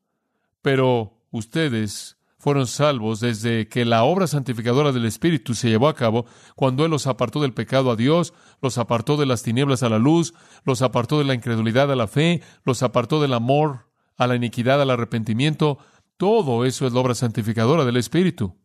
pero 0.62 1.18
ustedes 1.32 2.18
fueron 2.38 2.68
salvos 2.68 3.20
desde 3.20 3.68
que 3.68 3.84
la 3.86 4.04
obra 4.04 4.28
santificadora 4.28 4.92
del 4.92 5.06
Espíritu 5.06 5.56
se 5.56 5.70
llevó 5.70 5.88
a 5.88 5.96
cabo, 5.96 6.26
cuando 6.56 6.86
Él 6.86 6.92
los 6.92 7.08
apartó 7.08 7.42
del 7.42 7.54
pecado 7.54 7.90
a 7.90 7.96
Dios, 7.96 8.34
los 8.62 8.78
apartó 8.78 9.18
de 9.18 9.26
las 9.26 9.42
tinieblas 9.42 9.82
a 9.82 9.90
la 9.90 9.98
luz, 9.98 10.34
los 10.64 10.82
apartó 10.82 11.18
de 11.18 11.26
la 11.26 11.34
incredulidad 11.34 11.92
a 11.92 11.96
la 11.96 12.08
fe, 12.08 12.42
los 12.64 12.84
apartó 12.84 13.22
del 13.22 13.34
amor 13.34 13.90
a 14.18 14.28
la 14.28 14.36
iniquidad, 14.36 14.82
al 14.82 14.92
arrepentimiento. 14.92 15.80
Todo 16.18 16.66
eso 16.66 16.86
es 16.86 16.94
la 16.94 17.00
obra 17.00 17.16
santificadora 17.16 17.86
del 17.86 17.98
Espíritu. 17.98 18.56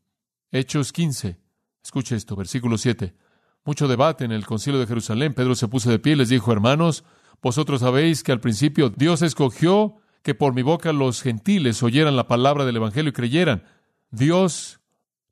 Hechos 0.51 0.93
15. 0.93 1.39
Escuche 1.83 2.17
esto, 2.17 2.37
versículo 2.37 2.79
7. 2.79 3.15
Mucho 3.65 3.89
debate 3.89 4.25
en 4.25 4.33
el 4.33 4.45
concilio 4.47 4.81
de 4.81 4.87
Jerusalén. 4.87 5.35
Pedro 5.35 5.55
se 5.55 5.69
puso 5.69 5.91
de 5.91 5.99
pie 5.99 6.15
y 6.15 6.17
les 6.17 6.29
dijo, 6.29 6.53
hermanos, 6.53 7.05
vosotros 7.41 7.81
sabéis 7.81 8.23
que 8.23 8.33
al 8.33 8.41
principio 8.41 8.91
Dios 8.91 9.23
escogió 9.23 9.97
que 10.23 10.35
por 10.35 10.55
mi 10.55 10.63
boca 10.63 10.93
los 10.93 11.23
gentiles 11.23 11.83
oyeran 11.83 12.17
la 12.17 12.27
palabra 12.27 12.65
del 12.65 12.77
Evangelio 12.77 13.11
y 13.11 13.13
creyeran. 13.13 13.65
Dios 14.11 14.81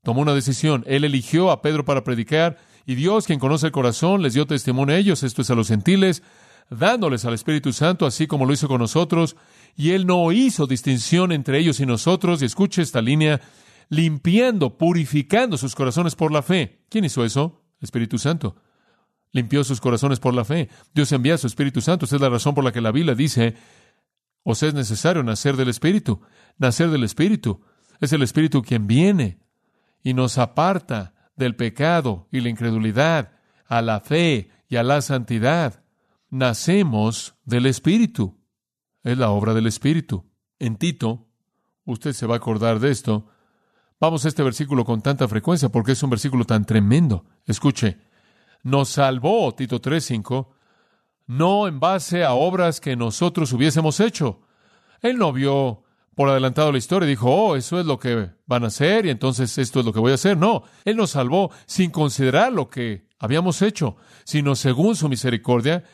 tomó 0.02 0.22
una 0.22 0.34
decisión. 0.34 0.84
Él 0.86 1.04
eligió 1.04 1.50
a 1.50 1.62
Pedro 1.62 1.84
para 1.84 2.04
predicar 2.04 2.58
y 2.86 2.94
Dios, 2.94 3.26
quien 3.26 3.38
conoce 3.38 3.66
el 3.66 3.72
corazón, 3.72 4.22
les 4.22 4.34
dio 4.34 4.46
testimonio 4.46 4.94
a 4.94 4.98
ellos, 4.98 5.22
esto 5.22 5.42
es 5.42 5.50
a 5.50 5.54
los 5.54 5.68
gentiles, 5.68 6.22
dándoles 6.70 7.24
al 7.24 7.34
Espíritu 7.34 7.72
Santo, 7.72 8.06
así 8.06 8.26
como 8.26 8.46
lo 8.46 8.52
hizo 8.52 8.68
con 8.68 8.80
nosotros. 8.80 9.36
Y 9.76 9.90
Él 9.90 10.06
no 10.06 10.32
hizo 10.32 10.66
distinción 10.66 11.32
entre 11.32 11.58
ellos 11.58 11.78
y 11.80 11.86
nosotros. 11.86 12.42
Y 12.42 12.46
escuche 12.46 12.82
esta 12.82 13.00
línea, 13.00 13.40
limpiando, 13.88 14.76
purificando 14.76 15.56
sus 15.56 15.74
corazones 15.74 16.16
por 16.16 16.32
la 16.32 16.42
fe. 16.42 16.80
¿Quién 16.88 17.04
hizo 17.04 17.24
eso? 17.24 17.59
Espíritu 17.80 18.18
Santo. 18.18 18.56
Limpió 19.32 19.62
sus 19.64 19.80
corazones 19.80 20.20
por 20.20 20.34
la 20.34 20.44
fe. 20.44 20.68
Dios 20.94 21.12
envía 21.12 21.34
a 21.34 21.38
su 21.38 21.46
Espíritu 21.46 21.80
Santo. 21.80 22.04
Esa 22.04 22.16
es 22.16 22.22
la 22.22 22.28
razón 22.28 22.54
por 22.54 22.64
la 22.64 22.72
que 22.72 22.80
la 22.80 22.92
Biblia 22.92 23.14
dice, 23.14 23.56
os 24.42 24.62
es 24.62 24.74
necesario 24.74 25.22
nacer 25.22 25.56
del 25.56 25.68
Espíritu. 25.68 26.20
Nacer 26.58 26.90
del 26.90 27.04
Espíritu. 27.04 27.62
Es 28.00 28.12
el 28.12 28.22
Espíritu 28.22 28.62
quien 28.62 28.86
viene 28.86 29.38
y 30.02 30.14
nos 30.14 30.38
aparta 30.38 31.14
del 31.36 31.56
pecado 31.56 32.28
y 32.32 32.40
la 32.40 32.48
incredulidad 32.48 33.32
a 33.66 33.82
la 33.82 34.00
fe 34.00 34.50
y 34.68 34.76
a 34.76 34.82
la 34.82 35.02
santidad. 35.02 35.84
Nacemos 36.28 37.34
del 37.44 37.66
Espíritu. 37.66 38.40
Es 39.02 39.16
la 39.18 39.30
obra 39.30 39.54
del 39.54 39.66
Espíritu. 39.66 40.30
En 40.58 40.76
Tito, 40.76 41.28
usted 41.84 42.12
se 42.12 42.26
va 42.26 42.34
a 42.34 42.38
acordar 42.38 42.80
de 42.80 42.90
esto, 42.90 43.28
Vamos 44.00 44.24
a 44.24 44.28
este 44.28 44.42
versículo 44.42 44.86
con 44.86 45.02
tanta 45.02 45.28
frecuencia 45.28 45.68
porque 45.68 45.92
es 45.92 46.02
un 46.02 46.08
versículo 46.08 46.46
tan 46.46 46.64
tremendo. 46.64 47.26
Escuche, 47.46 47.98
nos 48.62 48.88
salvó, 48.88 49.54
Tito 49.54 49.78
3:5, 49.78 50.48
no 51.26 51.68
en 51.68 51.80
base 51.80 52.24
a 52.24 52.32
obras 52.32 52.80
que 52.80 52.96
nosotros 52.96 53.52
hubiésemos 53.52 54.00
hecho. 54.00 54.40
Él 55.02 55.18
no 55.18 55.34
vio 55.34 55.82
por 56.14 56.30
adelantado 56.30 56.72
la 56.72 56.78
historia 56.78 57.06
y 57.06 57.10
dijo, 57.10 57.30
oh, 57.30 57.56
eso 57.56 57.78
es 57.78 57.84
lo 57.84 57.98
que 57.98 58.30
van 58.46 58.64
a 58.64 58.68
hacer 58.68 59.04
y 59.04 59.10
entonces 59.10 59.56
esto 59.58 59.80
es 59.80 59.86
lo 59.86 59.92
que 59.92 60.00
voy 60.00 60.12
a 60.12 60.16
hacer. 60.16 60.36
No, 60.36 60.64
Él 60.84 60.96
nos 60.96 61.10
salvó 61.10 61.50
sin 61.66 61.90
considerar 61.90 62.52
lo 62.52 62.70
que 62.70 63.06
habíamos 63.18 63.60
hecho, 63.60 63.96
sino 64.24 64.56
según 64.56 64.96
su 64.96 65.10
misericordia. 65.10 65.84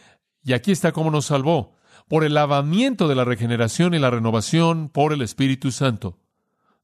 Y 0.44 0.52
aquí 0.52 0.70
está 0.70 0.92
cómo 0.92 1.10
nos 1.10 1.26
salvó, 1.26 1.75
por 2.08 2.22
el 2.22 2.34
lavamiento 2.34 3.08
de 3.08 3.16
la 3.16 3.25
regeneración 3.25 3.94
y 3.94 3.98
la 3.98 4.10
renovación 4.10 4.90
por 4.90 5.12
el 5.12 5.22
Espíritu 5.22 5.72
Santo. 5.72 6.18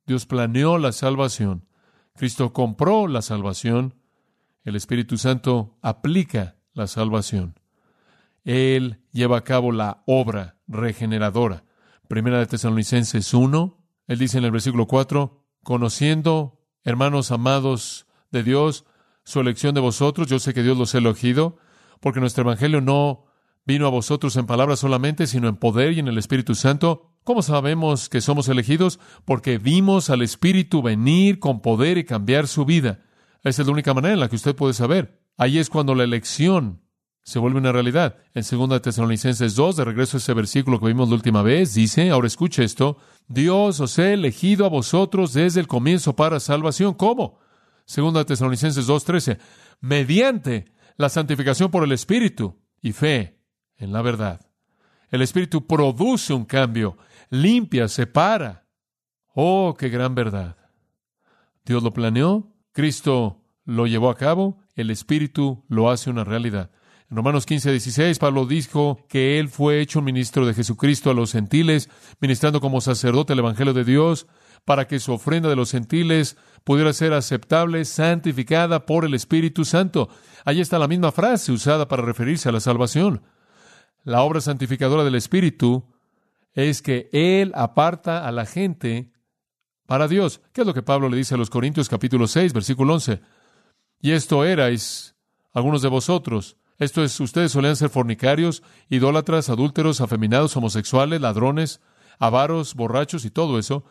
Dios 0.07 0.27
planeó 0.27 0.79
la 0.79 0.93
salvación. 0.93 1.67
Cristo 2.15 2.53
compró 2.53 3.07
la 3.07 3.23
salvación. 3.23 3.95
El 4.65 4.77
Espíritu 4.77 5.19
Santo 5.19 5.79
aplica 5.83 6.57
la 6.75 6.87
salvación. 6.87 7.59
Él 8.45 9.01
lleva 9.13 9.39
a 9.39 9.45
cabo 9.45 9.73
la 9.73 10.03
obra 10.07 10.59
regeneradora. 10.67 11.65
Primera 12.09 12.39
de 12.39 12.47
Tesalonicenses 12.47 13.33
1, 13.33 13.79
él 14.09 14.19
dice 14.19 14.39
en 14.39 14.45
el 14.45 14.51
versículo 14.51 14.87
4, 14.87 15.47
conociendo, 15.63 16.61
hermanos 16.85 17.31
amados 17.31 18.07
de 18.31 18.43
Dios, 18.43 18.85
su 19.25 19.41
elección 19.41 19.75
de 19.75 19.81
vosotros, 19.81 20.27
yo 20.27 20.39
sé 20.39 20.53
que 20.53 20.63
Dios 20.63 20.77
los 20.77 20.95
ha 20.95 20.99
elegido, 20.99 21.57
porque 22.01 22.21
nuestro 22.21 22.43
Evangelio 22.43 22.81
no 22.81 23.27
vino 23.65 23.87
a 23.87 23.91
vosotros 23.91 24.37
en 24.37 24.47
palabras 24.47 24.81
solamente, 24.81 25.27
sino 25.27 25.49
en 25.49 25.57
poder 25.57 25.93
y 25.93 26.01
en 26.01 26.09
el 26.09 26.19
Espíritu 26.19 26.55
Santo, 26.55 27.12
¿Cómo 27.25 27.43
sabemos 27.43 28.09
que 28.09 28.21
somos 28.21 28.49
elegidos? 28.49 28.99
Porque 29.25 29.59
vimos 29.59 30.11
al 30.11 30.23
Espíritu 30.23 30.83
venir 30.83 31.39
con 31.39 31.61
poder 31.61 31.97
y 31.99 32.05
cambiar 32.05 32.49
su 32.49 32.65
vida. 32.65 33.01
Esa 33.45 33.63
es 33.63 33.67
la 33.67 33.73
única 33.73 33.95
manera 33.95 34.15
en 34.15 34.21
la 34.21 34.29
que 34.29 34.37
usted 34.37 34.57
puede 34.57 34.75
saber. 34.75 35.21
Ahí 35.37 35.59
es 35.59 35.71
cuando 35.71 35.95
la 35.95 36.03
elección 36.03 36.83
se 37.23 37.39
vuelve 37.39 37.59
una 37.59 37.71
realidad. 37.71 38.17
En 38.35 38.43
2 38.43 38.83
Tesalonicenses 38.83 39.55
2, 39.55 39.77
de 39.77 39.85
regreso 39.85 40.17
a 40.17 40.19
ese 40.19 40.35
versículo 40.35 40.81
que 40.81 40.87
vimos 40.87 41.09
la 41.09 41.15
última 41.15 41.43
vez, 41.43 41.75
dice, 41.75 42.11
ahora 42.11 42.27
escuche 42.27 42.65
esto, 42.65 42.99
Dios 43.29 43.79
os 43.79 43.99
ha 44.01 44.13
elegido 44.13 44.67
a 44.67 44.69
vosotros 44.69 45.33
desde 45.33 45.61
el 45.61 45.69
comienzo 45.69 46.17
para 46.17 46.41
salvación. 46.41 46.95
¿Cómo? 46.95 47.39
2 47.95 48.27
Tesalonicenses 48.27 48.89
2.13, 48.89 49.39
mediante 49.81 50.73
la 50.97 51.09
santificación 51.09 51.71
por 51.71 51.85
el 51.85 51.93
Espíritu 51.93 52.59
y 52.81 52.93
fe 52.93 53.39
en 53.77 53.93
la 53.93 54.03
verdad. 54.03 54.41
El 55.11 55.23
Espíritu 55.23 55.67
produce 55.67 56.33
un 56.33 56.45
cambio 56.47 56.97
limpia, 57.33 57.89
separa. 57.89 58.69
Oh, 59.35 59.75
qué 59.79 59.89
gran 59.89 60.15
verdad. 60.15 60.55
Dios 61.65 61.83
lo 61.83 61.95
planeó, 61.95 62.53
Cristo 62.73 63.41
lo 63.65 63.87
llevó 63.87 64.11
a 64.11 64.17
cabo, 64.17 64.61
el 64.75 64.91
Espíritu 64.91 65.65
lo 65.69 65.91
hace 65.91 66.11
una 66.11 66.25
realidad. 66.25 66.71
En 67.11 67.17
Romanos 67.17 67.47
15, 67.47 67.71
16, 67.71 68.19
Pablo 68.19 68.45
dijo 68.45 69.07
que 69.09 69.39
él 69.39 69.49
fue 69.49 69.81
hecho 69.81 70.03
ministro 70.03 70.45
de 70.45 70.53
Jesucristo 70.53 71.11
a 71.11 71.15
los 71.15 71.33
gentiles, 71.33 71.89
ministrando 72.21 72.61
como 72.61 72.83
sacerdote 72.83 73.33
el 73.33 73.39
Evangelio 73.39 73.73
de 73.73 73.85
Dios, 73.85 74.27
para 74.67 74.87
que 74.87 75.01
su 75.01 75.15
ofrenda 75.15 75.49
de 75.49 75.57
los 75.57 75.71
gentiles 75.71 76.37
pudiera 76.65 76.93
ser 76.93 77.15
aceptable, 77.15 77.87
santificada 77.87 78.85
por 78.85 79.07
el 79.07 79.15
Espíritu 79.15 79.65
Santo. 79.65 80.11
Allí 80.45 80.61
está 80.61 80.79
la 80.79 80.87
misma 80.87 81.13
frase 81.13 81.51
usada 81.51 81.89
para 81.89 82.03
referirse 82.03 82.51
a 82.51 82.53
la 82.53 82.61
salvación. 82.61 83.23
La 84.05 84.21
obra 84.21 84.43
santificadora 84.43 85.03
del 85.03 85.15
Espíritu 85.15 85.92
es 86.55 86.83
que 86.83 87.09
Él 87.13 87.53
aparta 87.55 88.27
a 88.27 88.33
la 88.33 88.47
gente 88.47 89.11
para 89.87 90.09
Dios. 90.09 90.41
¿Qué 90.53 90.63
es 90.63 90.67
lo 90.67 90.75
que 90.75 90.83
Pablo 90.83 91.09
le 91.09 91.17
dice 91.17 91.35
a 91.35 91.39
los 91.39 91.51
Corintios 91.51 91.89
capítulo 91.89 92.27
6, 92.27 92.53
versículo 92.53 92.95
11? 92.95 93.21
Y 94.01 94.13
esto 94.13 94.45
erais 94.45 95.15
algunos 95.53 95.83
de 95.83 95.89
vosotros. 95.89 96.57
Esto 96.79 97.05
es, 97.05 97.19
ustedes 97.21 97.53
solían 97.53 97.77
ser 97.77 97.91
fornicarios, 97.91 98.63
idólatras, 98.89 99.49
adúlteros, 99.49 100.01
afeminados, 100.01 100.57
homosexuales, 100.57 101.21
ladrones, 101.21 101.81
avaros, 102.19 102.75
borrachos 102.75 103.25
y 103.25 103.31
todo 103.31 103.59
eso. 103.59 103.85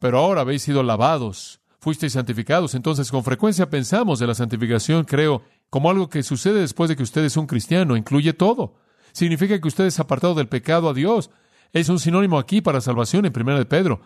Pero 0.00 0.18
ahora 0.18 0.42
habéis 0.42 0.62
sido 0.62 0.82
lavados, 0.82 1.60
fuisteis 1.80 2.12
santificados. 2.12 2.74
Entonces, 2.74 3.10
con 3.10 3.24
frecuencia 3.24 3.68
pensamos 3.68 4.18
de 4.18 4.26
la 4.26 4.34
santificación, 4.34 5.04
creo, 5.04 5.42
como 5.70 5.90
algo 5.90 6.08
que 6.08 6.22
sucede 6.22 6.60
después 6.60 6.88
de 6.88 6.96
que 6.96 7.02
usted 7.02 7.24
es 7.24 7.36
un 7.36 7.46
cristiano. 7.46 7.96
Incluye 7.96 8.32
todo. 8.32 8.76
Significa 9.12 9.60
que 9.60 9.68
usted 9.68 9.86
es 9.86 9.98
apartado 9.98 10.34
del 10.34 10.48
pecado 10.48 10.88
a 10.88 10.94
Dios 10.94 11.30
es 11.74 11.88
un 11.88 11.98
sinónimo 11.98 12.38
aquí 12.38 12.60
para 12.60 12.80
salvación 12.80 13.26
en 13.26 13.32
Primera 13.32 13.58
de 13.58 13.66
Pedro. 13.66 14.00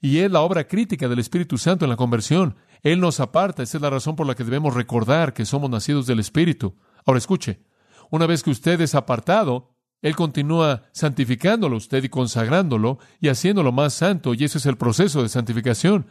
Y 0.00 0.18
es 0.18 0.30
la 0.32 0.40
obra 0.40 0.66
crítica 0.66 1.08
del 1.08 1.18
Espíritu 1.18 1.58
Santo 1.58 1.84
en 1.84 1.90
la 1.90 1.96
conversión. 1.96 2.56
Él 2.82 3.00
nos 3.00 3.20
aparta. 3.20 3.62
Esa 3.62 3.78
es 3.78 3.82
la 3.82 3.90
razón 3.90 4.16
por 4.16 4.26
la 4.26 4.34
que 4.34 4.44
debemos 4.44 4.74
recordar 4.74 5.34
que 5.34 5.44
somos 5.44 5.70
nacidos 5.70 6.06
del 6.06 6.18
Espíritu. 6.18 6.74
Ahora 7.04 7.18
escuche, 7.18 7.60
una 8.10 8.26
vez 8.26 8.42
que 8.42 8.50
usted 8.50 8.80
es 8.80 8.94
apartado, 8.94 9.76
Él 10.00 10.16
continúa 10.16 10.84
santificándolo 10.92 11.76
usted 11.76 12.02
y 12.02 12.08
consagrándolo 12.08 12.98
y 13.20 13.28
haciéndolo 13.28 13.72
más 13.72 13.92
santo. 13.92 14.32
Y 14.32 14.44
ese 14.44 14.56
es 14.56 14.66
el 14.66 14.78
proceso 14.78 15.22
de 15.22 15.28
santificación. 15.28 16.06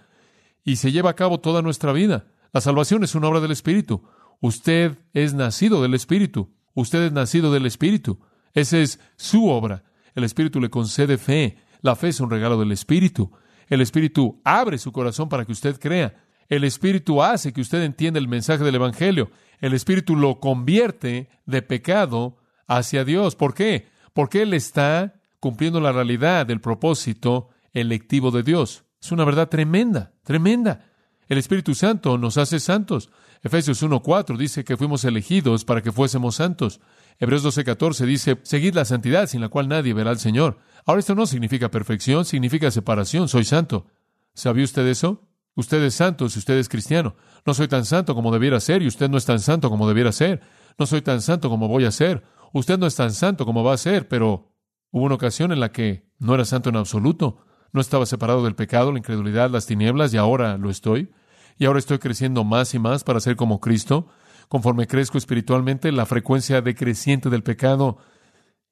Y 0.64 0.76
se 0.76 0.92
lleva 0.92 1.10
a 1.10 1.16
cabo 1.16 1.40
toda 1.40 1.64
nuestra 1.64 1.92
vida. 1.94 2.28
La 2.54 2.62
salvación 2.62 3.04
es 3.04 3.16
una 3.16 3.28
obra 3.28 3.40
del 3.40 3.52
Espíritu. 3.52 4.04
Usted 4.40 5.00
es 5.14 5.34
nacido 5.34 5.82
del 5.82 5.96
Espíritu. 5.96 6.54
Usted 6.76 7.02
es 7.02 7.12
nacido 7.12 7.52
del 7.52 7.66
Espíritu. 7.66 8.20
Esa 8.54 8.78
es 8.78 9.00
su 9.18 9.50
obra. 9.50 9.84
El 10.16 10.24
Espíritu 10.24 10.60
le 10.60 10.70
concede 10.70 11.18
fe. 11.18 11.58
La 11.82 11.96
fe 11.96 12.10
es 12.10 12.20
un 12.20 12.30
regalo 12.30 12.60
del 12.60 12.72
Espíritu. 12.72 13.32
El 13.68 13.82
Espíritu 13.82 14.42
abre 14.44 14.78
su 14.78 14.92
corazón 14.92 15.30
para 15.30 15.46
que 15.46 15.52
usted 15.52 15.80
crea. 15.80 16.16
El 16.50 16.64
Espíritu 16.66 17.24
hace 17.24 17.54
que 17.54 17.62
usted 17.62 17.82
entienda 17.84 18.20
el 18.20 18.28
mensaje 18.28 18.64
del 18.64 18.76
Evangelio. 18.76 19.32
El 19.60 19.74
Espíritu 19.74 20.16
lo 20.16 20.40
convierte 20.40 21.30
de 21.46 21.62
pecado 21.62 22.38
hacia 22.68 23.06
Dios. 23.06 23.36
¿Por 23.36 23.54
qué? 23.54 23.88
Porque 24.14 24.42
Él 24.42 24.54
está 24.54 25.16
cumpliendo 25.40 25.80
la 25.80 25.92
realidad 25.92 26.46
del 26.46 26.60
propósito 26.60 27.50
electivo 27.72 28.32
de 28.32 28.44
Dios. 28.44 28.84
Es 29.02 29.12
una 29.12 29.24
verdad 29.24 29.50
tremenda, 29.50 30.14
tremenda. 30.24 30.86
El 31.28 31.38
Espíritu 31.38 31.74
Santo 31.74 32.18
nos 32.18 32.38
hace 32.38 32.60
santos. 32.60 33.10
Efesios 33.42 33.82
1.4 33.82 34.38
dice 34.38 34.64
que 34.64 34.78
fuimos 34.78 35.06
elegidos 35.06 35.66
para 35.66 35.82
que 35.82 35.92
fuésemos 35.92 36.36
santos. 36.36 36.82
Hebreos 37.22 37.46
12:14 37.46 38.06
dice, 38.08 38.40
seguid 38.42 38.74
la 38.74 38.84
santidad 38.84 39.28
sin 39.28 39.42
la 39.42 39.50
cual 39.50 39.68
nadie 39.68 39.94
verá 39.94 40.10
al 40.10 40.18
Señor. 40.18 40.58
Ahora 40.88 41.02
esto 41.02 41.14
no 41.14 41.28
significa 41.28 41.70
perfección, 41.70 42.26
significa 42.26 42.72
separación, 42.72 43.28
soy 43.28 43.46
santo. 43.46 43.86
¿Sabía 44.34 44.64
usted 44.64 44.88
eso? 44.88 45.30
Usted 45.54 45.84
es 45.84 45.94
santo 45.94 46.30
si 46.30 46.40
usted 46.40 46.58
es 46.58 46.68
cristiano. 46.68 47.16
No 47.46 47.54
soy 47.54 47.68
tan 47.68 47.86
santo 47.86 48.16
como 48.16 48.32
debiera 48.32 48.60
ser 48.60 48.82
y 48.82 48.88
usted 48.88 49.08
no 49.08 49.20
es 49.20 49.26
tan 49.26 49.40
santo 49.40 49.70
como 49.70 49.88
debiera 49.88 50.12
ser. 50.12 50.42
No 50.80 50.88
soy 50.88 51.04
tan 51.04 51.22
santo 51.22 51.52
como 51.52 51.68
voy 51.68 51.86
a 51.86 51.92
ser. 51.92 52.24
Usted 52.54 52.80
no 52.80 52.88
es 52.88 52.96
tan 52.96 53.12
santo 53.12 53.46
como 53.46 53.64
va 53.64 53.74
a 53.74 53.78
ser, 53.78 54.08
pero 54.08 54.56
hubo 54.90 55.06
una 55.06 55.14
ocasión 55.14 55.52
en 55.52 55.60
la 55.60 55.72
que 55.72 56.10
no 56.18 56.34
era 56.34 56.44
santo 56.44 56.70
en 56.70 56.78
absoluto. 56.78 57.46
No 57.72 57.82
estaba 57.82 58.08
separado 58.08 58.44
del 58.44 58.56
pecado, 58.56 58.92
la 58.92 58.98
incredulidad, 58.98 59.52
las 59.52 59.68
tinieblas 59.68 60.12
y 60.12 60.18
ahora 60.18 60.58
lo 60.58 60.72
estoy. 60.72 61.12
Y 61.60 61.66
ahora 61.66 61.78
estoy 61.78 62.00
creciendo 62.00 62.44
más 62.44 62.74
y 62.74 62.80
más 62.80 63.04
para 63.04 63.20
ser 63.20 63.36
como 63.36 63.60
Cristo. 63.60 64.08
Conforme 64.52 64.86
crezco 64.86 65.18
espiritualmente, 65.18 65.94
la 65.94 66.06
frecuencia 66.06 66.62
decreciente 66.62 67.30
del 67.30 67.42
pecado 67.42 68.00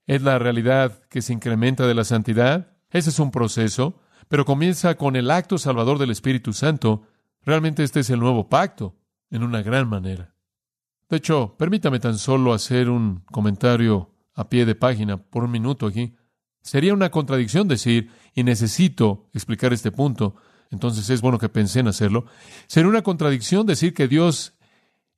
es 0.08 0.22
la 0.22 0.38
realidad 0.38 1.02
que 1.10 1.22
se 1.22 1.32
incrementa 1.32 1.88
de 1.88 1.94
la 1.94 2.04
santidad. 2.04 2.76
Ese 2.90 3.12
es 3.12 3.18
un 3.18 3.32
proceso, 3.32 3.98
pero 4.28 4.44
comienza 4.44 4.96
con 4.96 5.16
el 5.16 5.32
acto 5.32 5.58
salvador 5.58 5.98
del 5.98 6.12
Espíritu 6.12 6.52
Santo. 6.52 7.04
Realmente 7.46 7.86
este 7.86 8.02
es 8.02 8.10
el 8.10 8.20
nuevo 8.20 8.50
pacto, 8.50 8.98
en 9.30 9.42
una 9.42 9.62
gran 9.62 9.88
manera. 9.88 10.36
De 11.08 11.16
hecho, 11.16 11.56
permítame 11.58 12.02
tan 12.02 12.18
solo 12.18 12.52
hacer 12.52 12.90
un 12.90 13.24
comentario 13.32 14.14
a 14.36 14.50
pie 14.50 14.66
de 14.66 14.76
página 14.76 15.16
por 15.16 15.46
un 15.46 15.52
minuto 15.52 15.88
aquí. 15.88 16.14
Sería 16.62 16.94
una 16.94 17.10
contradicción 17.10 17.70
decir, 17.70 18.12
y 18.36 18.44
necesito 18.44 19.30
explicar 19.34 19.72
este 19.72 19.94
punto, 19.94 20.36
entonces 20.72 21.10
es 21.10 21.22
bueno 21.22 21.40
que 21.40 21.48
pensé 21.48 21.80
en 21.80 21.88
hacerlo. 21.88 22.26
Sería 22.68 22.90
una 22.90 23.02
contradicción 23.02 23.66
decir 23.66 23.94
que 23.94 24.10
Dios 24.10 24.59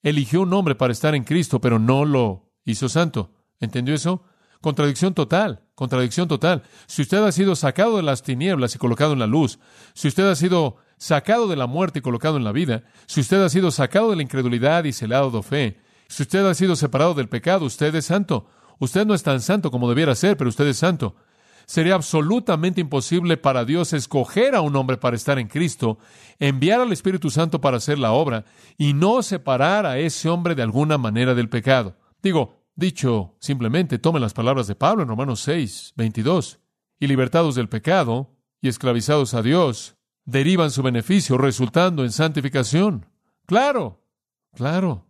eligió 0.03 0.41
un 0.41 0.53
hombre 0.53 0.75
para 0.75 0.93
estar 0.93 1.15
en 1.15 1.24
Cristo, 1.24 1.62
pero 1.62 1.79
no 1.79 2.05
lo 2.05 2.51
hizo 2.65 2.89
santo. 2.89 3.31
¿Entendió 3.60 3.93
eso? 3.93 4.24
Contradicción 4.62 5.13
total, 5.13 5.63
contradicción 5.75 6.27
total. 6.27 6.63
Si 6.86 7.01
usted 7.01 7.24
ha 7.24 7.31
sido 7.31 7.55
sacado 7.55 7.98
de 7.98 8.03
las 8.03 8.22
tinieblas 8.22 8.75
y 8.75 8.77
colocado 8.77 9.13
en 9.13 9.20
la 9.20 9.27
luz, 9.27 9.60
si 9.93 10.08
usted 10.08 10.29
ha 10.29 10.36
sido 10.36 10.77
sacado 10.98 11.48
de 11.48 11.55
la 11.55 11.65
muerte 11.65 12.00
y 12.00 12.01
colocado 12.03 12.38
en 12.38 12.43
la 12.43 12.51
vida, 12.51 12.84
si 13.08 13.22
usted 13.22 13.41
ha 13.41 13.50
sido 13.50 13.72
sacado 13.72 14.12
de 14.12 14.17
la 14.17 14.22
incredulidad 14.22 14.84
y 14.84 14.93
celado 14.93 15.31
de 15.31 15.41
fe, 15.41 15.79
si 16.08 16.24
usted 16.24 16.46
ha 16.46 16.53
sido 16.53 16.75
separado 16.75 17.13
del 17.13 17.29
pecado, 17.29 17.65
usted 17.65 17.96
es 17.96 18.05
santo. 18.05 18.48
Usted 18.79 19.05
no 19.05 19.13
es 19.13 19.24
tan 19.24 19.41
santo 19.41 19.72
como 19.72 19.89
debiera 19.89 20.13
ser, 20.13 20.38
pero 20.38 20.50
usted 20.50 20.67
es 20.67 20.77
santo. 20.77 21.15
Sería 21.71 21.95
absolutamente 21.95 22.81
imposible 22.81 23.37
para 23.37 23.63
Dios 23.63 23.93
escoger 23.93 24.55
a 24.55 24.61
un 24.61 24.75
hombre 24.75 24.97
para 24.97 25.15
estar 25.15 25.39
en 25.39 25.47
Cristo, 25.47 25.99
enviar 26.37 26.81
al 26.81 26.91
Espíritu 26.91 27.29
Santo 27.29 27.61
para 27.61 27.77
hacer 27.77 27.97
la 27.97 28.11
obra 28.11 28.43
y 28.77 28.91
no 28.91 29.23
separar 29.23 29.85
a 29.85 29.97
ese 29.97 30.27
hombre 30.27 30.53
de 30.53 30.63
alguna 30.63 30.97
manera 30.97 31.33
del 31.33 31.47
pecado. 31.47 31.95
Digo, 32.21 32.61
Dicho 32.75 33.37
simplemente, 33.39 33.99
tomen 33.99 34.21
las 34.21 34.33
palabras 34.33 34.67
de 34.67 34.75
Pablo 34.75 35.03
en 35.03 35.07
Romanos 35.07 35.39
6, 35.39 35.93
22. 35.95 36.59
Y 36.99 37.07
libertados 37.07 37.55
del 37.55 37.69
pecado 37.69 38.35
y 38.59 38.67
esclavizados 38.67 39.33
a 39.33 39.41
Dios, 39.41 39.95
derivan 40.25 40.71
su 40.71 40.83
beneficio 40.83 41.37
resultando 41.37 42.03
en 42.03 42.11
santificación. 42.11 43.05
Claro, 43.45 44.03
claro. 44.53 45.07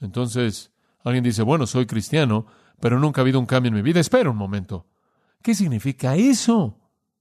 Entonces, 0.00 0.72
alguien 1.04 1.24
dice, 1.24 1.42
bueno, 1.42 1.66
soy 1.66 1.84
cristiano, 1.84 2.46
pero 2.80 2.98
nunca 2.98 3.20
ha 3.20 3.22
habido 3.22 3.38
un 3.38 3.46
cambio 3.46 3.68
en 3.68 3.74
mi 3.74 3.82
vida. 3.82 4.00
Espera 4.00 4.30
un 4.30 4.36
momento. 4.38 4.86
¿Qué 5.42 5.54
significa 5.54 6.16
eso? 6.16 6.78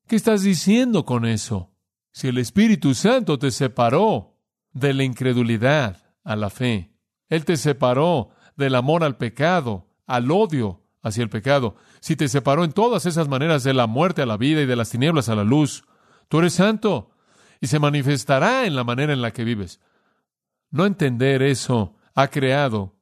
¿Qué 0.07 0.15
estás 0.15 0.43
diciendo 0.43 1.05
con 1.05 1.25
eso? 1.25 1.71
Si 2.11 2.27
el 2.27 2.37
Espíritu 2.37 2.93
Santo 2.93 3.39
te 3.39 3.51
separó 3.51 4.37
de 4.73 4.93
la 4.93 5.03
incredulidad 5.03 6.15
a 6.23 6.35
la 6.35 6.49
fe, 6.49 6.91
Él 7.29 7.45
te 7.45 7.55
separó 7.55 8.31
del 8.57 8.75
amor 8.75 9.03
al 9.03 9.17
pecado, 9.17 9.87
al 10.05 10.31
odio 10.31 10.83
hacia 11.01 11.23
el 11.23 11.29
pecado, 11.29 11.75
si 12.01 12.15
te 12.15 12.27
separó 12.27 12.65
en 12.65 12.73
todas 12.73 13.05
esas 13.05 13.29
maneras 13.29 13.63
de 13.63 13.73
la 13.73 13.87
muerte 13.87 14.21
a 14.21 14.25
la 14.25 14.35
vida 14.35 14.61
y 14.61 14.65
de 14.65 14.75
las 14.75 14.89
tinieblas 14.89 15.29
a 15.29 15.35
la 15.35 15.43
luz, 15.45 15.85
tú 16.27 16.39
eres 16.39 16.53
santo 16.53 17.11
y 17.61 17.67
se 17.67 17.79
manifestará 17.79 18.65
en 18.65 18.75
la 18.75 18.83
manera 18.83 19.13
en 19.13 19.21
la 19.21 19.31
que 19.31 19.45
vives. 19.45 19.79
No 20.71 20.85
entender 20.85 21.41
eso 21.41 21.95
ha 22.15 22.27
creado 22.27 22.95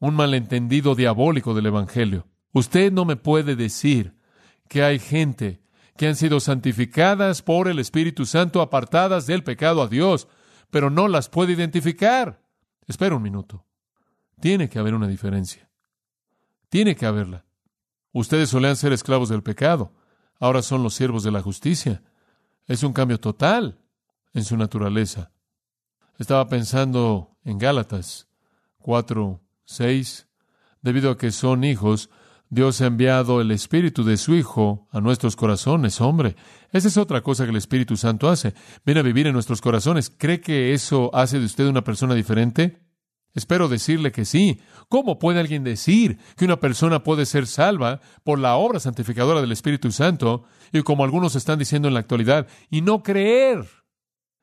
un 0.00 0.14
malentendido 0.14 0.94
diabólico 0.94 1.54
del 1.54 1.66
Evangelio. 1.66 2.26
Usted 2.52 2.92
no 2.92 3.04
me 3.04 3.16
puede 3.16 3.56
decir 3.56 4.17
que 4.68 4.82
hay 4.82 4.98
gente 4.98 5.60
que 5.96 6.06
han 6.06 6.16
sido 6.16 6.38
santificadas 6.38 7.42
por 7.42 7.66
el 7.68 7.78
Espíritu 7.78 8.24
Santo, 8.24 8.60
apartadas 8.60 9.26
del 9.26 9.42
pecado 9.42 9.82
a 9.82 9.88
Dios, 9.88 10.28
pero 10.70 10.90
no 10.90 11.08
las 11.08 11.28
puede 11.28 11.54
identificar. 11.54 12.40
Espera 12.86 13.16
un 13.16 13.22
minuto. 13.22 13.66
Tiene 14.40 14.68
que 14.68 14.78
haber 14.78 14.94
una 14.94 15.08
diferencia. 15.08 15.68
Tiene 16.68 16.94
que 16.94 17.06
haberla. 17.06 17.44
Ustedes 18.12 18.50
solían 18.50 18.76
ser 18.76 18.92
esclavos 18.92 19.28
del 19.28 19.42
pecado, 19.42 19.92
ahora 20.38 20.62
son 20.62 20.82
los 20.82 20.94
siervos 20.94 21.22
de 21.22 21.32
la 21.32 21.42
justicia. 21.42 22.02
Es 22.66 22.82
un 22.82 22.92
cambio 22.92 23.18
total 23.18 23.78
en 24.34 24.44
su 24.44 24.56
naturaleza. 24.56 25.32
Estaba 26.18 26.48
pensando 26.48 27.36
en 27.44 27.58
Gálatas 27.58 28.28
4, 28.78 29.40
6. 29.64 30.28
Debido 30.80 31.10
a 31.10 31.18
que 31.18 31.30
son 31.32 31.64
hijos, 31.64 32.10
Dios 32.50 32.80
ha 32.80 32.86
enviado 32.86 33.40
el 33.42 33.50
Espíritu 33.50 34.04
de 34.04 34.16
su 34.16 34.34
Hijo 34.34 34.88
a 34.90 35.00
nuestros 35.00 35.36
corazones, 35.36 36.00
hombre. 36.00 36.34
Esa 36.72 36.88
es 36.88 36.96
otra 36.96 37.22
cosa 37.22 37.44
que 37.44 37.50
el 37.50 37.56
Espíritu 37.56 37.96
Santo 37.96 38.28
hace. 38.28 38.54
Viene 38.86 39.00
a 39.00 39.04
vivir 39.04 39.26
en 39.26 39.34
nuestros 39.34 39.60
corazones. 39.60 40.10
¿Cree 40.16 40.40
que 40.40 40.72
eso 40.72 41.10
hace 41.14 41.38
de 41.38 41.44
usted 41.44 41.66
una 41.66 41.84
persona 41.84 42.14
diferente? 42.14 42.80
Espero 43.34 43.68
decirle 43.68 44.12
que 44.12 44.24
sí. 44.24 44.60
¿Cómo 44.88 45.18
puede 45.18 45.40
alguien 45.40 45.62
decir 45.62 46.18
que 46.36 46.46
una 46.46 46.58
persona 46.58 47.02
puede 47.02 47.26
ser 47.26 47.46
salva 47.46 48.00
por 48.24 48.38
la 48.38 48.56
obra 48.56 48.80
santificadora 48.80 49.42
del 49.42 49.52
Espíritu 49.52 49.92
Santo 49.92 50.44
y 50.72 50.82
como 50.82 51.04
algunos 51.04 51.36
están 51.36 51.58
diciendo 51.58 51.88
en 51.88 51.94
la 51.94 52.00
actualidad, 52.00 52.46
y 52.70 52.80
no 52.80 53.02
creer 53.02 53.64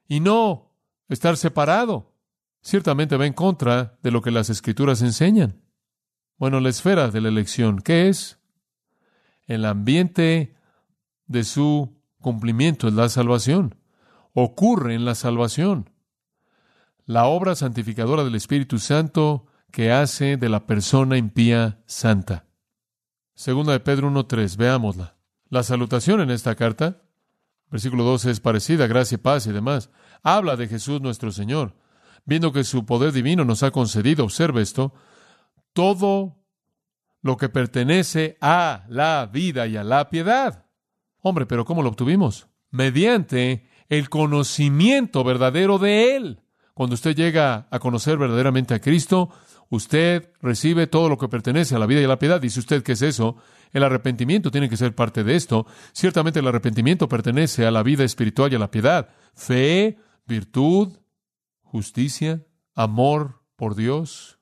y 0.08 0.20
no 0.20 0.72
estar 1.10 1.38
separado? 1.38 2.14
Ciertamente 2.62 3.18
va 3.18 3.26
en 3.26 3.34
contra 3.34 3.98
de 4.04 4.12
lo 4.12 4.22
que 4.22 4.32
las 4.32 4.52
escrituras 4.52 5.02
enseñan. 5.02 5.65
Bueno, 6.38 6.60
la 6.60 6.70
esfera 6.70 7.10
de 7.10 7.22
la 7.22 7.30
elección, 7.30 7.80
¿qué 7.80 8.10
es? 8.10 8.40
El 9.48 9.66
ambiente 9.66 10.56
de 11.28 11.44
su 11.44 12.02
cumplimiento 12.20 12.88
es 12.88 12.94
la 12.94 13.10
salvación. 13.10 13.76
Ocurre 14.34 14.96
en 14.96 15.06
la 15.06 15.16
salvación 15.16 15.90
la 17.06 17.26
obra 17.26 17.56
santificadora 17.56 18.24
del 18.24 18.36
Espíritu 18.36 18.80
Santo 18.80 19.46
que 19.72 19.92
hace 19.92 20.38
de 20.38 20.50
la 20.50 20.66
persona 20.66 21.18
impía 21.18 21.84
santa. 21.86 22.46
Segunda 23.36 23.74
de 23.74 23.80
Pedro 23.80 24.10
1.3, 24.10 24.58
veámosla. 24.58 25.16
La 25.50 25.64
salutación 25.64 26.22
en 26.22 26.32
esta 26.32 26.56
carta, 26.56 27.02
versículo 27.70 28.04
12, 28.04 28.32
es 28.32 28.40
parecida, 28.40 28.88
gracia, 28.88 29.18
paz 29.18 29.46
y 29.46 29.52
demás. 29.52 29.92
Habla 30.24 30.56
de 30.56 30.68
Jesús 30.68 31.02
nuestro 31.02 31.32
Señor, 31.32 31.76
viendo 32.26 32.52
que 32.52 32.64
su 32.64 32.86
poder 32.86 33.12
divino 33.12 33.46
nos 33.46 33.62
ha 33.62 33.72
concedido, 33.72 34.24
observe 34.24 34.62
esto, 34.62 34.94
todo 35.76 36.38
lo 37.22 37.36
que 37.36 37.50
pertenece 37.50 38.38
a 38.40 38.86
la 38.88 39.30
vida 39.32 39.68
y 39.68 39.76
a 39.76 39.84
la 39.84 40.10
piedad. 40.10 40.66
Hombre, 41.22 41.46
pero 41.46 41.66
¿cómo 41.66 41.84
lo 41.84 41.90
obtuvimos? 41.90 42.48
Mediante 42.72 43.68
el 43.90 44.10
conocimiento 44.10 45.24
verdadero 45.24 45.78
de 45.78 46.16
Él. 46.16 46.42
Cuando 46.74 46.94
usted 46.94 47.16
llega 47.16 47.68
a 47.70 47.80
conocer 47.80 48.18
verdaderamente 48.18 48.74
a 48.74 48.80
Cristo, 48.80 49.32
usted 49.70 50.32
recibe 50.42 50.88
todo 50.88 51.10
lo 51.10 51.18
que 51.18 51.28
pertenece 51.28 51.76
a 51.76 51.80
la 51.80 51.88
vida 51.88 52.00
y 52.00 52.06
a 52.06 52.10
la 52.10 52.20
piedad. 52.20 52.40
Dice 52.40 52.62
usted, 52.62 52.82
¿qué 52.82 52.94
es 52.94 53.02
eso? 53.02 53.36
El 53.74 53.84
arrepentimiento 53.84 54.50
tiene 54.50 54.70
que 54.70 54.78
ser 54.78 54.96
parte 54.96 55.26
de 55.26 55.36
esto. 55.36 55.66
Ciertamente 55.92 56.40
el 56.40 56.48
arrepentimiento 56.48 57.10
pertenece 57.10 57.66
a 57.66 57.72
la 57.72 57.84
vida 57.84 58.06
espiritual 58.06 58.54
y 58.54 58.56
a 58.56 58.60
la 58.60 58.72
piedad. 58.72 59.10
Fe, 59.34 59.98
virtud, 60.26 60.94
justicia, 61.64 62.46
amor 62.76 63.42
por 63.58 63.76
Dios, 63.76 64.35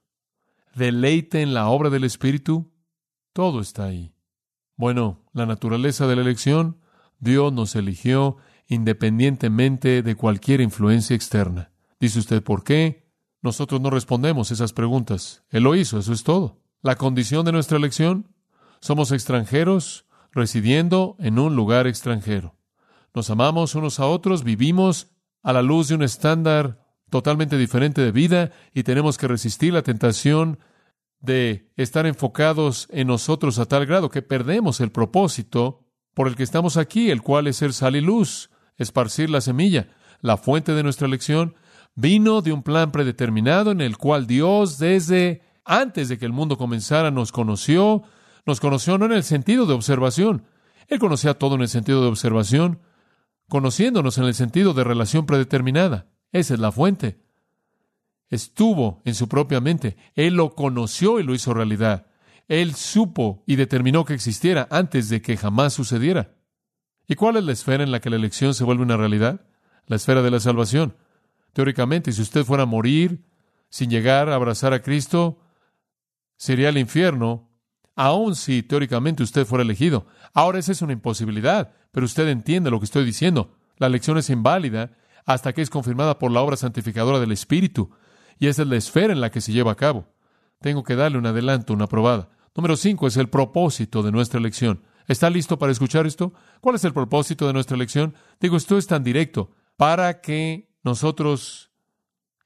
deleite 0.76 1.42
en 1.42 1.54
la 1.54 1.68
obra 1.68 1.90
del 1.90 2.04
Espíritu. 2.04 2.72
Todo 3.34 3.60
está 3.60 3.86
ahí. 3.86 4.14
Bueno, 4.76 5.22
la 5.34 5.46
naturaleza 5.46 6.08
de 6.08 6.16
la 6.16 6.22
elección, 6.22 6.80
Dios 7.20 7.54
nos 7.54 7.76
eligió 7.76 8.38
independientemente 8.68 10.02
de 10.02 10.16
cualquier 10.16 10.62
influencia 10.62 11.16
externa. 11.16 11.72
Dice 12.00 12.20
usted, 12.20 12.44
¿por 12.44 12.64
qué? 12.64 13.10
Nosotros 13.42 13.82
no 13.82 13.90
respondemos 13.90 14.52
esas 14.52 14.74
preguntas. 14.74 15.44
Él 15.50 15.64
lo 15.64 15.76
hizo, 15.76 16.00
eso 16.00 16.14
es 16.14 16.24
todo. 16.24 16.62
La 16.82 16.96
condición 16.96 17.46
de 17.46 17.52
nuestra 17.52 17.78
elección, 17.78 18.34
somos 18.80 19.12
extranjeros 19.12 20.06
residiendo 20.32 21.16
en 21.20 21.40
un 21.40 21.56
lugar 21.56 21.88
extranjero. 21.88 22.56
Nos 23.14 23.30
amamos 23.30 23.76
unos 23.76 24.00
a 24.00 24.08
otros, 24.08 24.44
vivimos 24.44 25.12
a 25.44 25.54
la 25.54 25.62
luz 25.62 25.90
de 25.90 25.96
un 25.96 26.04
estándar 26.04 26.83
totalmente 27.14 27.60
diferente 27.60 28.02
de 28.02 28.12
vida 28.12 28.50
y 28.74 28.82
tenemos 28.82 29.20
que 29.20 29.28
resistir 29.28 29.72
la 29.72 29.84
tentación 29.84 30.58
de 31.20 31.70
estar 31.78 32.08
enfocados 32.08 32.88
en 32.90 33.06
nosotros 33.06 33.60
a 33.60 33.68
tal 33.68 33.86
grado 33.86 34.10
que 34.10 34.24
perdemos 34.24 34.82
el 34.82 34.92
propósito 34.92 35.86
por 36.16 36.28
el 36.28 36.36
que 36.36 36.42
estamos 36.42 36.76
aquí, 36.76 37.12
el 37.12 37.22
cual 37.22 37.46
es 37.46 37.58
ser 37.58 37.72
sal 37.74 37.96
y 37.96 38.02
luz, 38.02 38.50
esparcir 38.78 39.30
la 39.30 39.42
semilla. 39.42 39.90
La 40.22 40.38
fuente 40.38 40.74
de 40.74 40.82
nuestra 40.82 41.06
elección 41.06 41.54
vino 41.94 42.42
de 42.42 42.52
un 42.52 42.64
plan 42.64 42.92
predeterminado 42.92 43.70
en 43.70 43.82
el 43.82 43.96
cual 43.96 44.26
Dios 44.26 44.80
desde 44.80 45.44
antes 45.66 46.10
de 46.10 46.18
que 46.18 46.26
el 46.26 46.34
mundo 46.34 46.58
comenzara 46.58 47.12
nos 47.12 47.32
conoció, 47.32 48.02
nos 48.48 48.60
conoció 48.60 48.98
no 48.98 49.06
en 49.06 49.12
el 49.12 49.24
sentido 49.24 49.68
de 49.68 49.76
observación, 49.76 50.48
Él 50.88 50.98
conocía 50.98 51.36
todo 51.36 51.54
en 51.54 51.62
el 51.62 51.70
sentido 51.70 52.02
de 52.02 52.08
observación, 52.08 52.82
conociéndonos 53.50 54.18
en 54.18 54.24
el 54.24 54.34
sentido 54.34 54.74
de 54.74 54.84
relación 54.84 55.28
predeterminada. 55.28 56.08
Esa 56.34 56.56
es 56.56 56.60
la 56.60 56.72
fuente. 56.72 57.22
Estuvo 58.30 59.02
en 59.06 59.14
su 59.14 59.30
propia 59.30 59.62
mente. 59.62 59.96
Él 60.16 60.34
lo 60.34 60.56
conoció 60.56 61.20
y 61.20 61.24
lo 61.24 61.36
hizo 61.36 61.54
realidad. 61.54 62.08
Él 62.48 62.74
supo 62.74 63.44
y 63.46 63.56
determinó 63.56 64.04
que 64.04 64.16
existiera 64.16 64.68
antes 64.72 65.08
de 65.08 65.22
que 65.22 65.38
jamás 65.38 65.74
sucediera. 65.74 66.34
¿Y 67.08 67.16
cuál 67.16 67.38
es 67.38 67.44
la 67.44 67.52
esfera 67.52 67.84
en 67.84 67.92
la 67.92 68.02
que 68.02 68.10
la 68.10 68.16
elección 68.16 68.54
se 68.54 68.64
vuelve 68.64 68.84
una 68.84 68.98
realidad? 68.98 69.46
La 69.86 69.96
esfera 69.96 70.22
de 70.24 70.32
la 70.32 70.40
salvación. 70.40 70.96
Teóricamente, 71.54 72.12
si 72.12 72.22
usted 72.22 72.44
fuera 72.44 72.64
a 72.64 72.66
morir 72.68 73.24
sin 73.70 73.90
llegar 73.90 74.30
a 74.30 74.36
abrazar 74.36 74.74
a 74.74 74.82
Cristo, 74.82 75.40
sería 76.36 76.70
el 76.70 76.78
infierno, 76.80 77.50
aun 77.96 78.36
si 78.36 78.64
teóricamente 78.64 79.22
usted 79.22 79.46
fuera 79.46 79.64
elegido. 79.64 80.08
Ahora 80.34 80.58
esa 80.58 80.72
es 80.72 80.82
una 80.82 80.94
imposibilidad, 80.94 81.74
pero 81.92 82.06
usted 82.06 82.28
entiende 82.28 82.72
lo 82.72 82.80
que 82.80 82.86
estoy 82.86 83.06
diciendo. 83.06 83.56
La 83.78 83.88
elección 83.88 84.18
es 84.18 84.32
inválida 84.32 84.98
hasta 85.26 85.54
que 85.54 85.62
es 85.62 85.70
confirmada 85.70 86.20
por 86.20 86.32
la 86.32 86.42
obra 86.42 86.58
santificadora 86.58 87.20
del 87.20 87.32
Espíritu, 87.32 87.92
y 88.40 88.48
esa 88.48 88.64
es 88.64 88.68
la 88.68 88.78
esfera 88.78 89.14
en 89.14 89.22
la 89.22 89.32
que 89.32 89.42
se 89.42 89.52
lleva 89.52 89.72
a 89.72 89.76
cabo. 89.76 90.08
Tengo 90.60 90.84
que 90.84 90.96
darle 90.96 91.18
un 91.18 91.26
adelanto, 91.26 91.74
una 91.74 91.88
probada. 91.88 92.30
Número 92.56 92.76
cinco 92.76 93.08
es 93.08 93.18
el 93.18 93.30
propósito 93.30 94.04
de 94.04 94.12
nuestra 94.12 94.40
elección. 94.40 94.84
¿Está 95.08 95.30
listo 95.30 95.58
para 95.58 95.72
escuchar 95.72 96.06
esto? 96.06 96.34
¿Cuál 96.62 96.76
es 96.76 96.84
el 96.86 96.94
propósito 96.94 97.48
de 97.48 97.54
nuestra 97.54 97.76
elección? 97.76 98.16
Digo, 98.40 98.58
esto 98.58 98.78
es 98.78 98.88
tan 98.88 99.04
directo. 99.04 99.52
Para 99.76 100.22
que 100.22 100.70
nosotros, 100.84 101.72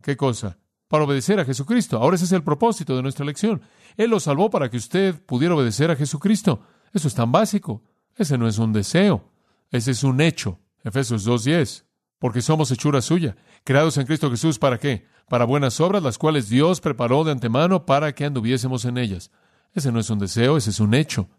¿qué 0.01 0.17
cosa? 0.17 0.57
Para 0.87 1.03
obedecer 1.03 1.39
a 1.39 1.45
Jesucristo. 1.45 1.97
Ahora 1.97 2.15
ese 2.15 2.25
es 2.25 2.31
el 2.31 2.43
propósito 2.43 2.95
de 2.95 3.03
nuestra 3.03 3.23
elección. 3.23 3.61
Él 3.97 4.09
lo 4.09 4.19
salvó 4.19 4.49
para 4.49 4.69
que 4.69 4.77
usted 4.77 5.21
pudiera 5.25 5.55
obedecer 5.55 5.91
a 5.91 5.95
Jesucristo. 5.95 6.61
Eso 6.93 7.07
es 7.07 7.13
tan 7.13 7.31
básico. 7.31 7.83
Ese 8.15 8.37
no 8.37 8.47
es 8.47 8.57
un 8.57 8.73
deseo. 8.73 9.29
Ese 9.69 9.91
es 9.91 10.03
un 10.03 10.21
hecho. 10.21 10.59
Efesios 10.83 11.27
2.10. 11.27 11.86
Porque 12.19 12.41
somos 12.41 12.71
hechura 12.71 13.01
suya, 13.01 13.35
creados 13.63 13.97
en 13.97 14.05
Cristo 14.05 14.31
Jesús, 14.31 14.57
¿para 14.57 14.79
qué? 14.79 15.05
Para 15.29 15.45
buenas 15.45 15.79
obras, 15.79 16.01
las 16.01 16.17
cuales 16.17 16.49
Dios 16.49 16.81
preparó 16.81 17.23
de 17.23 17.31
antemano 17.31 17.85
para 17.85 18.13
que 18.13 18.25
anduviésemos 18.25 18.85
en 18.85 18.97
ellas. 18.97 19.31
Ese 19.73 19.91
no 19.91 19.99
es 19.99 20.09
un 20.09 20.19
deseo, 20.19 20.57
ese 20.57 20.71
es 20.71 20.79
un 20.79 20.93
hecho. 20.93 21.29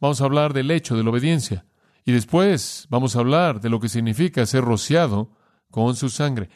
Vamos 0.00 0.20
a 0.20 0.24
hablar 0.24 0.52
del 0.52 0.70
hecho 0.70 0.96
de 0.96 1.04
la 1.04 1.10
obediencia. 1.10 1.66
Y 2.04 2.12
después 2.12 2.86
vamos 2.88 3.14
a 3.14 3.20
hablar 3.20 3.60
de 3.60 3.68
lo 3.68 3.80
que 3.80 3.88
significa 3.88 4.46
ser 4.46 4.64
rociado 4.64 5.30
con 5.70 5.94
su 5.94 6.08
sangre. 6.08 6.48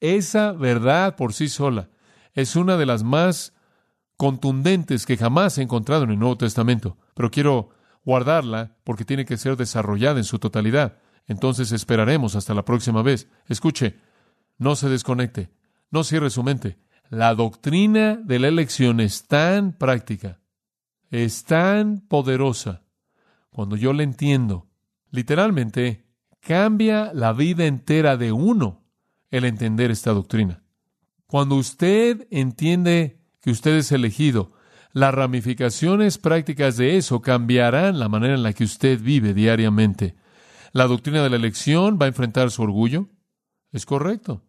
Esa 0.00 0.52
verdad 0.52 1.16
por 1.16 1.32
sí 1.32 1.48
sola 1.48 1.88
es 2.34 2.54
una 2.56 2.76
de 2.76 2.86
las 2.86 3.02
más 3.02 3.54
contundentes 4.16 5.06
que 5.06 5.16
jamás 5.16 5.58
he 5.58 5.62
encontrado 5.62 6.04
en 6.04 6.10
el 6.10 6.18
Nuevo 6.18 6.36
Testamento. 6.36 6.98
Pero 7.14 7.30
quiero 7.30 7.70
guardarla 8.04 8.76
porque 8.84 9.04
tiene 9.04 9.24
que 9.24 9.36
ser 9.36 9.56
desarrollada 9.56 10.18
en 10.18 10.24
su 10.24 10.38
totalidad. 10.38 10.98
Entonces 11.28 11.70
esperaremos 11.72 12.34
hasta 12.34 12.54
la 12.54 12.64
próxima 12.64 13.02
vez. 13.02 13.28
Escuche, 13.46 14.00
no 14.56 14.74
se 14.74 14.88
desconecte, 14.88 15.50
no 15.90 16.02
cierre 16.02 16.30
su 16.30 16.42
mente. 16.42 16.78
La 17.10 17.34
doctrina 17.34 18.16
de 18.16 18.38
la 18.38 18.48
elección 18.48 19.00
es 19.00 19.26
tan 19.28 19.72
práctica, 19.72 20.40
es 21.10 21.44
tan 21.44 22.00
poderosa. 22.00 22.82
Cuando 23.50 23.76
yo 23.76 23.92
la 23.92 24.02
entiendo, 24.02 24.66
literalmente 25.10 26.04
cambia 26.40 27.12
la 27.14 27.32
vida 27.32 27.66
entera 27.66 28.16
de 28.16 28.32
uno 28.32 28.84
el 29.30 29.44
entender 29.44 29.90
esta 29.90 30.12
doctrina. 30.12 30.62
Cuando 31.26 31.56
usted 31.56 32.26
entiende 32.30 33.20
que 33.40 33.50
usted 33.50 33.76
es 33.76 33.92
elegido, 33.92 34.52
las 34.92 35.14
ramificaciones 35.14 36.16
prácticas 36.16 36.76
de 36.78 36.96
eso 36.96 37.20
cambiarán 37.20 37.98
la 37.98 38.08
manera 38.08 38.34
en 38.34 38.42
la 38.42 38.54
que 38.54 38.64
usted 38.64 39.00
vive 39.00 39.34
diariamente. 39.34 40.16
La 40.72 40.86
doctrina 40.86 41.22
de 41.22 41.30
la 41.30 41.36
elección 41.36 41.98
va 42.00 42.06
a 42.06 42.08
enfrentar 42.08 42.50
su 42.50 42.62
orgullo. 42.62 43.08
Es 43.72 43.86
correcto. 43.86 44.42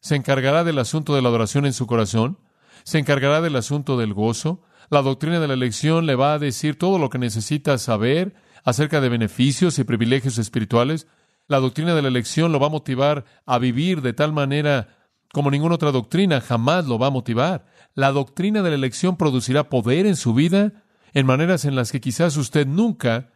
Se 0.00 0.16
encargará 0.16 0.64
del 0.64 0.78
asunto 0.78 1.14
de 1.14 1.22
la 1.22 1.28
adoración 1.28 1.66
en 1.66 1.72
su 1.72 1.86
corazón. 1.86 2.38
Se 2.84 2.98
encargará 2.98 3.40
del 3.40 3.56
asunto 3.56 3.96
del 3.96 4.14
gozo. 4.14 4.62
La 4.90 5.02
doctrina 5.02 5.40
de 5.40 5.48
la 5.48 5.54
elección 5.54 6.06
le 6.06 6.14
va 6.14 6.34
a 6.34 6.38
decir 6.38 6.78
todo 6.78 6.98
lo 6.98 7.10
que 7.10 7.18
necesita 7.18 7.78
saber 7.78 8.34
acerca 8.64 9.00
de 9.00 9.08
beneficios 9.08 9.78
y 9.78 9.84
privilegios 9.84 10.38
espirituales. 10.38 11.06
La 11.46 11.60
doctrina 11.60 11.94
de 11.94 12.02
la 12.02 12.08
elección 12.08 12.52
lo 12.52 12.60
va 12.60 12.68
a 12.68 12.70
motivar 12.70 13.24
a 13.46 13.58
vivir 13.58 14.02
de 14.02 14.12
tal 14.12 14.32
manera 14.32 14.88
como 15.32 15.50
ninguna 15.50 15.74
otra 15.74 15.90
doctrina 15.90 16.40
jamás 16.40 16.86
lo 16.86 16.98
va 16.98 17.08
a 17.08 17.10
motivar. 17.10 17.66
La 17.94 18.12
doctrina 18.12 18.62
de 18.62 18.70
la 18.70 18.76
elección 18.76 19.16
producirá 19.16 19.68
poder 19.68 20.06
en 20.06 20.16
su 20.16 20.32
vida 20.32 20.84
en 21.12 21.26
maneras 21.26 21.64
en 21.64 21.74
las 21.74 21.90
que 21.90 22.00
quizás 22.00 22.36
usted 22.36 22.66
nunca 22.66 23.30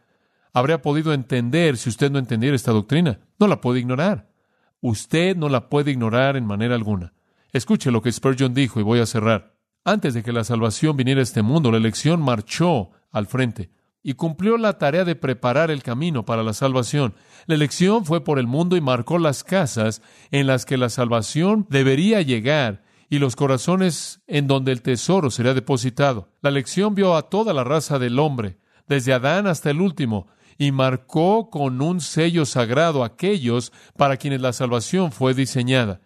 habría 0.53 0.81
podido 0.81 1.13
entender 1.13 1.77
si 1.77 1.89
usted 1.89 2.11
no 2.11 2.19
entendiera 2.19 2.55
esta 2.55 2.71
doctrina. 2.71 3.19
No 3.39 3.47
la 3.47 3.61
puede 3.61 3.79
ignorar. 3.79 4.29
Usted 4.81 5.35
no 5.35 5.49
la 5.49 5.69
puede 5.69 5.91
ignorar 5.91 6.35
en 6.35 6.45
manera 6.45 6.75
alguna. 6.75 7.13
Escuche 7.51 7.91
lo 7.91 8.01
que 8.01 8.11
Spurgeon 8.11 8.53
dijo 8.53 8.79
y 8.79 8.83
voy 8.83 8.99
a 8.99 9.05
cerrar. 9.05 9.55
Antes 9.83 10.13
de 10.13 10.23
que 10.23 10.33
la 10.33 10.43
salvación 10.43 10.97
viniera 10.97 11.19
a 11.19 11.23
este 11.23 11.41
mundo, 11.41 11.71
la 11.71 11.77
elección 11.77 12.21
marchó 12.21 12.91
al 13.11 13.27
frente 13.27 13.71
y 14.01 14.13
cumplió 14.13 14.57
la 14.57 14.77
tarea 14.77 15.03
de 15.03 15.15
preparar 15.15 15.71
el 15.71 15.83
camino 15.83 16.25
para 16.25 16.43
la 16.43 16.53
salvación. 16.53 17.15
La 17.47 17.55
elección 17.55 18.05
fue 18.05 18.23
por 18.23 18.39
el 18.39 18.47
mundo 18.47 18.77
y 18.77 18.81
marcó 18.81 19.17
las 19.17 19.43
casas 19.43 20.01
en 20.31 20.47
las 20.47 20.65
que 20.65 20.77
la 20.77 20.89
salvación 20.89 21.65
debería 21.69 22.21
llegar 22.21 22.83
y 23.09 23.19
los 23.19 23.35
corazones 23.35 24.21
en 24.27 24.47
donde 24.47 24.71
el 24.71 24.81
tesoro 24.81 25.31
sería 25.31 25.53
depositado. 25.53 26.29
La 26.41 26.49
elección 26.49 26.95
vio 26.95 27.15
a 27.15 27.23
toda 27.29 27.53
la 27.53 27.63
raza 27.63 27.99
del 27.99 28.19
hombre, 28.19 28.59
desde 28.87 29.13
Adán 29.13 29.47
hasta 29.47 29.69
el 29.71 29.81
último, 29.81 30.27
y 30.59 30.73
marcó 30.73 31.49
con 31.49 31.81
un 31.81 32.01
sello 32.01 32.45
sagrado 32.45 33.01
a 33.01 33.07
aquellos 33.07 33.71
para 33.95 34.17
quienes 34.17 34.41
la 34.41 34.51
salvación 34.51 35.13
fue 35.13 35.33
diseñada. 35.33 36.01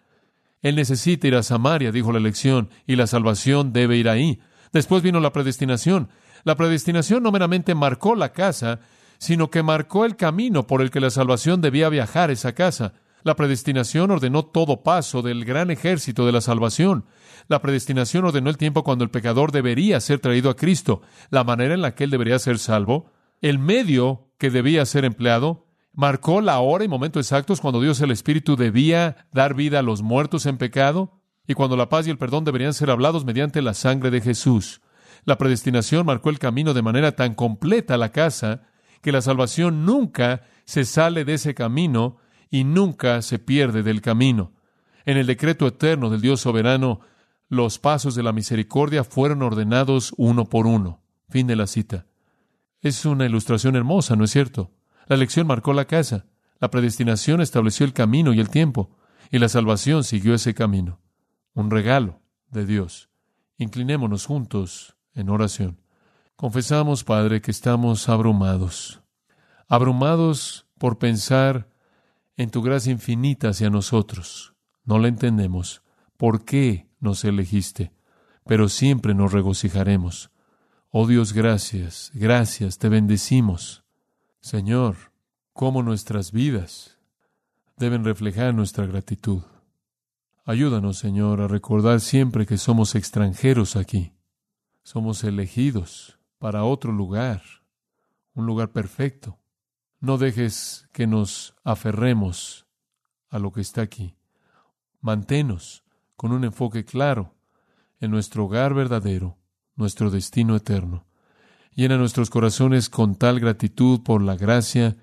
Él 0.62 0.76
necesita 0.76 1.28
ir 1.28 1.36
a 1.36 1.42
Samaria, 1.42 1.92
dijo 1.92 2.12
la 2.12 2.20
elección, 2.20 2.70
y 2.86 2.96
la 2.96 3.08
salvación 3.08 3.74
debe 3.74 3.98
ir 3.98 4.08
ahí. 4.08 4.40
Después 4.72 5.02
vino 5.02 5.20
la 5.20 5.34
predestinación. 5.34 6.10
La 6.44 6.56
predestinación 6.56 7.24
no 7.24 7.32
meramente 7.32 7.74
marcó 7.74 8.16
la 8.16 8.32
casa, 8.32 8.80
sino 9.18 9.50
que 9.50 9.64
marcó 9.64 10.06
el 10.06 10.16
camino 10.16 10.68
por 10.68 10.84
el 10.84 10.92
que 10.92 11.00
la 11.00 11.10
salvación 11.10 11.60
debía 11.60 11.90
viajar 11.90 12.30
esa 12.30 12.54
casa. 12.54 12.94
La 13.24 13.36
predestinación 13.36 14.12
ordenó 14.12 14.46
todo 14.46 14.84
paso 14.84 15.24
del 15.24 15.46
gran 15.46 15.72
ejército 15.72 16.28
de 16.28 16.32
la 16.32 16.42
salvación. 16.42 17.06
La 17.48 17.60
predestinación 17.60 18.26
ordenó 18.26 18.52
el 18.52 18.58
tiempo 18.58 18.84
cuando 18.84 19.04
el 19.04 19.10
pecador 19.10 19.52
debería 19.52 20.00
ser 20.00 20.20
traído 20.20 20.52
a 20.52 20.56
Cristo, 20.56 21.02
la 21.32 21.44
manera 21.44 21.74
en 21.74 21.82
la 21.82 21.96
que 21.96 22.04
él 22.04 22.12
debería 22.12 22.38
ser 22.38 22.60
salvo, 22.60 23.10
el 23.42 23.58
medio 23.60 24.30
que 24.44 24.50
debía 24.50 24.86
ser 24.86 25.06
empleado, 25.06 25.68
marcó 25.94 26.42
la 26.42 26.60
hora 26.60 26.84
y 26.84 26.90
momento 26.90 27.18
exactos 27.18 27.62
cuando 27.62 27.80
Dios 27.80 28.02
el 28.02 28.12
Espíritu 28.12 28.58
debía 28.58 29.26
dar 29.32 29.54
vida 29.54 29.80
a 29.80 29.84
los 29.84 30.02
muertos 30.02 30.46
en 30.48 30.58
pecado 30.58 31.22
y 31.48 31.54
cuando 31.54 31.78
la 31.78 31.88
paz 31.88 32.08
y 32.08 32.10
el 32.10 32.18
perdón 32.18 32.44
deberían 32.44 32.74
ser 32.74 32.92
hablados 32.92 33.24
mediante 33.24 33.62
la 33.62 33.74
sangre 33.74 34.12
de 34.12 34.20
Jesús. 34.20 34.82
La 35.24 35.38
predestinación 35.38 36.06
marcó 36.06 36.30
el 36.30 36.40
camino 36.40 36.74
de 36.74 36.82
manera 36.82 37.14
tan 37.14 37.36
completa 37.36 37.94
a 37.94 37.98
la 37.98 38.12
casa 38.12 38.64
que 39.02 39.14
la 39.14 39.22
salvación 39.22 39.86
nunca 39.86 40.42
se 40.66 40.84
sale 40.84 41.24
de 41.24 41.36
ese 41.36 41.56
camino 41.56 42.18
y 42.50 42.66
nunca 42.66 43.22
se 43.22 43.40
pierde 43.40 43.82
del 43.82 44.02
camino. 44.02 44.52
En 45.06 45.16
el 45.16 45.26
decreto 45.26 45.68
eterno 45.68 46.10
del 46.10 46.20
Dios 46.20 46.42
soberano, 46.42 47.00
los 47.48 47.80
pasos 47.80 48.14
de 48.14 48.24
la 48.24 48.34
misericordia 48.34 49.06
fueron 49.06 49.42
ordenados 49.42 50.14
uno 50.18 50.44
por 50.44 50.68
uno. 50.68 51.02
Fin 51.30 51.48
de 51.48 51.56
la 51.56 51.66
cita. 51.66 52.08
Es 52.84 53.06
una 53.06 53.26
ilustración 53.26 53.78
hermosa, 53.78 54.18
¿no 54.18 54.26
es 54.26 54.32
cierto? 54.32 54.70
La 55.08 55.16
elección 55.16 55.48
marcó 55.48 55.72
la 55.72 55.86
casa, 55.86 56.26
la 56.60 56.70
predestinación 56.70 57.40
estableció 57.40 57.86
el 57.86 57.94
camino 57.94 58.34
y 58.34 58.42
el 58.42 58.50
tiempo, 58.50 58.98
y 59.32 59.40
la 59.40 59.48
salvación 59.48 60.04
siguió 60.04 60.34
ese 60.34 60.54
camino. 60.54 61.00
Un 61.54 61.72
regalo 61.72 62.20
de 62.52 62.66
Dios. 62.66 63.10
Inclinémonos 63.58 64.26
juntos 64.26 64.98
en 65.14 65.30
oración. 65.30 65.80
Confesamos, 66.36 67.06
Padre, 67.06 67.42
que 67.42 67.52
estamos 67.52 68.10
abrumados, 68.10 69.02
abrumados 69.70 70.68
por 70.78 71.00
pensar 71.00 71.70
en 72.36 72.52
tu 72.52 72.62
gracia 72.62 72.92
infinita 72.92 73.48
hacia 73.48 73.70
nosotros. 73.70 74.56
No 74.84 75.00
la 75.00 75.08
entendemos. 75.08 75.84
¿Por 76.18 76.44
qué 76.44 76.90
nos 77.00 77.24
elegiste? 77.24 77.94
Pero 78.46 78.68
siempre 78.68 79.14
nos 79.14 79.32
regocijaremos 79.32 80.33
Oh 80.96 81.08
Dios, 81.08 81.34
gracias, 81.34 82.12
gracias, 82.14 82.78
te 82.78 82.88
bendecimos. 82.88 83.84
Señor, 84.42 84.96
cómo 85.52 85.82
nuestras 85.82 86.32
vidas 86.32 87.00
deben 87.78 88.04
reflejar 88.04 88.54
nuestra 88.54 88.86
gratitud. 88.86 89.42
Ayúdanos, 90.46 91.00
Señor, 91.00 91.42
a 91.42 91.48
recordar 91.48 92.00
siempre 92.00 92.46
que 92.46 92.60
somos 92.60 92.94
extranjeros 92.94 93.76
aquí. 93.76 94.14
Somos 94.84 95.24
elegidos 95.24 96.20
para 96.38 96.64
otro 96.64 96.92
lugar, 96.92 97.42
un 98.36 98.46
lugar 98.46 98.72
perfecto. 98.72 99.40
No 100.00 100.20
dejes 100.20 100.88
que 100.92 101.08
nos 101.08 101.56
aferremos 101.64 102.68
a 103.32 103.40
lo 103.40 103.52
que 103.52 103.62
está 103.62 103.82
aquí. 103.82 104.16
Manténos 105.02 105.84
con 106.16 106.34
un 106.34 106.44
enfoque 106.44 106.86
claro 106.86 107.34
en 108.00 108.12
nuestro 108.12 108.46
hogar 108.46 108.76
verdadero 108.76 109.40
nuestro 109.76 110.10
destino 110.10 110.56
eterno. 110.56 111.06
Llena 111.76 111.98
nuestros 111.98 112.30
corazones 112.30 112.90
con 112.90 113.16
tal 113.16 113.40
gratitud 113.40 114.02
por 114.02 114.22
la 114.22 114.36
gracia 114.36 114.96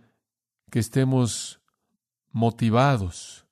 que 0.71 0.79
estemos 0.79 1.61
motivados 2.31 3.47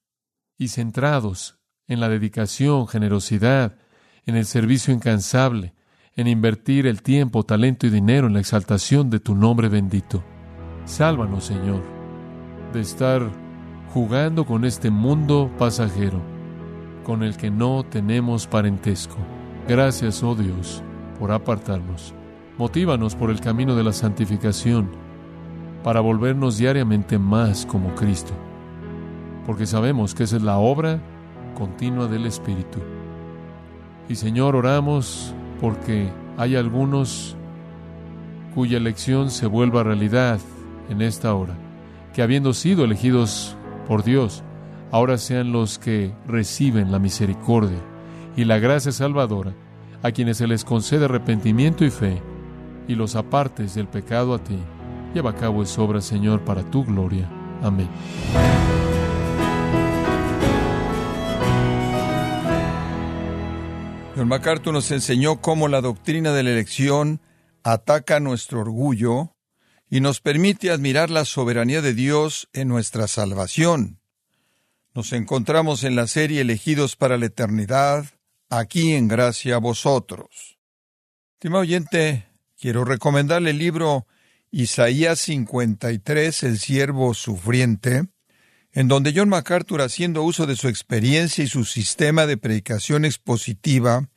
y 0.56 0.68
centrados 0.68 1.58
en 1.86 2.00
la 2.00 2.08
dedicación, 2.08 2.86
generosidad, 2.86 3.76
en 4.26 4.36
el 4.36 4.44
servicio 4.44 4.92
incansable, 4.92 5.74
en 6.14 6.28
invertir 6.28 6.86
el 6.86 7.02
tiempo, 7.02 7.44
talento 7.44 7.86
y 7.86 7.90
dinero 7.90 8.26
en 8.26 8.34
la 8.34 8.40
exaltación 8.40 9.08
de 9.10 9.20
tu 9.20 9.34
nombre 9.34 9.68
bendito. 9.68 10.22
Sálvanos, 10.84 11.44
Señor, 11.44 11.82
de 12.72 12.80
estar 12.80 13.22
jugando 13.92 14.44
con 14.44 14.64
este 14.64 14.90
mundo 14.90 15.50
pasajero, 15.58 16.20
con 17.04 17.22
el 17.22 17.36
que 17.36 17.50
no 17.50 17.84
tenemos 17.84 18.46
parentesco. 18.46 19.16
Gracias, 19.66 20.22
oh 20.22 20.34
Dios, 20.34 20.82
por 21.18 21.32
apartarnos. 21.32 22.14
Motívanos 22.56 23.14
por 23.14 23.30
el 23.30 23.40
camino 23.40 23.74
de 23.74 23.84
la 23.84 23.92
santificación, 23.92 24.90
para 25.82 26.00
volvernos 26.00 26.58
diariamente 26.58 27.18
más 27.18 27.64
como 27.64 27.94
Cristo, 27.94 28.32
porque 29.46 29.66
sabemos 29.66 30.14
que 30.14 30.24
esa 30.24 30.36
es 30.36 30.42
la 30.42 30.58
obra 30.58 31.00
continua 31.56 32.06
del 32.06 32.26
Espíritu. 32.26 32.80
Y 34.08 34.14
Señor, 34.14 34.56
oramos 34.56 35.34
porque 35.60 36.10
hay 36.36 36.56
algunos 36.56 37.36
cuya 38.54 38.78
elección 38.78 39.30
se 39.30 39.46
vuelva 39.46 39.82
realidad 39.82 40.40
en 40.88 41.02
esta 41.02 41.34
hora, 41.34 41.54
que 42.12 42.22
habiendo 42.22 42.52
sido 42.54 42.84
elegidos 42.84 43.56
por 43.86 44.02
Dios, 44.02 44.42
ahora 44.90 45.18
sean 45.18 45.52
los 45.52 45.78
que 45.78 46.12
reciben 46.26 46.90
la 46.90 46.98
misericordia 46.98 47.78
y 48.36 48.44
la 48.44 48.58
gracia 48.58 48.92
salvadora, 48.92 49.54
a 50.02 50.12
quienes 50.12 50.38
se 50.38 50.46
les 50.46 50.64
concede 50.64 51.06
arrepentimiento 51.06 51.84
y 51.84 51.90
fe, 51.90 52.22
y 52.86 52.94
los 52.94 53.16
apartes 53.16 53.74
del 53.74 53.88
pecado 53.88 54.34
a 54.34 54.42
ti. 54.42 54.58
Lleva 55.14 55.30
a 55.30 55.34
cabo 55.36 55.62
esa 55.62 55.82
obra, 55.82 56.00
Señor, 56.00 56.44
para 56.44 56.62
tu 56.70 56.84
gloria. 56.84 57.28
Amén. 57.62 57.88
John 64.16 64.28
MacArthur 64.28 64.72
nos 64.72 64.90
enseñó 64.90 65.40
cómo 65.40 65.68
la 65.68 65.80
doctrina 65.80 66.32
de 66.32 66.42
la 66.42 66.50
elección 66.50 67.20
ataca 67.62 68.18
nuestro 68.18 68.60
orgullo 68.60 69.36
y 69.88 70.00
nos 70.00 70.20
permite 70.20 70.70
admirar 70.70 71.08
la 71.08 71.24
soberanía 71.24 71.82
de 71.82 71.94
Dios 71.94 72.48
en 72.52 72.68
nuestra 72.68 73.06
salvación. 73.06 74.00
Nos 74.94 75.12
encontramos 75.12 75.84
en 75.84 75.94
la 75.94 76.06
serie 76.06 76.40
Elegidos 76.40 76.96
para 76.96 77.16
la 77.16 77.26
Eternidad, 77.26 78.06
aquí 78.48 78.94
en 78.94 79.08
gracia 79.08 79.56
a 79.56 79.58
vosotros. 79.58 80.58
Estimado 81.34 81.62
oyente, 81.62 82.26
quiero 82.58 82.84
recomendarle 82.84 83.50
el 83.50 83.58
libro 83.58 84.06
Isaías 84.50 85.20
53, 85.20 86.42
El 86.42 86.58
siervo 86.58 87.14
sufriente, 87.14 88.08
en 88.72 88.88
donde 88.88 89.12
John 89.14 89.28
MacArthur, 89.28 89.82
haciendo 89.82 90.22
uso 90.22 90.46
de 90.46 90.56
su 90.56 90.68
experiencia 90.68 91.44
y 91.44 91.48
su 91.48 91.64
sistema 91.64 92.26
de 92.26 92.36
predicación 92.36 93.04
expositiva, 93.04 94.08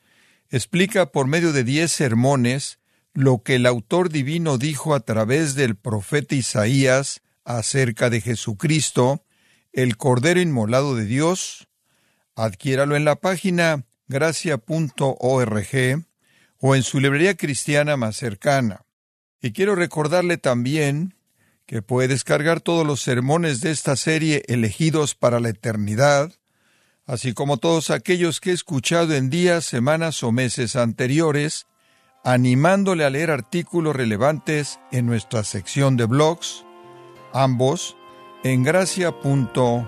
explica 0.49 1.11
por 1.11 1.27
medio 1.27 1.51
de 1.51 1.63
diez 1.63 1.91
sermones 1.91 2.79
lo 3.13 3.43
que 3.43 3.55
el 3.55 3.65
autor 3.65 4.09
divino 4.09 4.57
dijo 4.57 4.95
a 4.95 5.01
través 5.01 5.55
del 5.55 5.75
profeta 5.75 6.35
Isaías 6.35 7.21
acerca 7.43 8.09
de 8.09 8.21
Jesucristo, 8.21 9.25
el 9.73 9.97
Cordero 9.97 10.39
Inmolado 10.39 10.95
de 10.95 11.05
Dios. 11.05 11.67
Adquiéralo 12.35 12.95
en 12.95 13.05
la 13.05 13.17
página 13.17 13.85
gracia.org 14.11 16.05
o 16.59 16.75
en 16.75 16.83
su 16.83 16.99
librería 16.99 17.35
cristiana 17.35 17.97
más 17.97 18.15
cercana. 18.15 18.85
Y 19.41 19.53
quiero 19.53 19.73
recordarle 19.73 20.37
también 20.37 21.15
que 21.65 21.81
puede 21.81 22.09
descargar 22.09 22.61
todos 22.61 22.85
los 22.85 23.01
sermones 23.01 23.61
de 23.61 23.71
esta 23.71 23.95
serie 23.95 24.43
elegidos 24.47 25.15
para 25.15 25.39
la 25.39 25.49
eternidad, 25.49 26.31
así 27.07 27.33
como 27.33 27.57
todos 27.57 27.89
aquellos 27.89 28.39
que 28.39 28.51
he 28.51 28.53
escuchado 28.53 29.15
en 29.15 29.29
días, 29.29 29.65
semanas 29.65 30.21
o 30.21 30.31
meses 30.31 30.75
anteriores, 30.75 31.65
animándole 32.23 33.05
a 33.05 33.09
leer 33.09 33.31
artículos 33.31 33.95
relevantes 33.95 34.79
en 34.91 35.07
nuestra 35.07 35.43
sección 35.43 35.97
de 35.97 36.05
blogs, 36.05 36.65
ambos 37.33 37.97
en 38.43 38.63
gracia.org. 38.63 39.87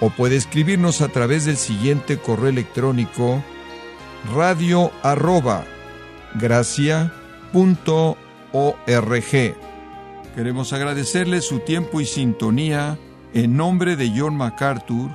O 0.00 0.10
puede 0.10 0.36
escribirnos 0.36 1.00
a 1.00 1.08
través 1.08 1.44
del 1.44 1.56
siguiente 1.56 2.18
correo 2.18 2.48
electrónico 2.48 3.42
radio 4.34 4.90
arroba 5.02 5.64
gracia.org. 6.34 7.54
Queremos 10.34 10.72
agradecerle 10.72 11.40
su 11.40 11.60
tiempo 11.60 12.00
y 12.00 12.06
sintonía 12.06 12.98
en 13.32 13.56
nombre 13.56 13.96
de 13.96 14.12
John 14.16 14.36
MacArthur 14.36 15.10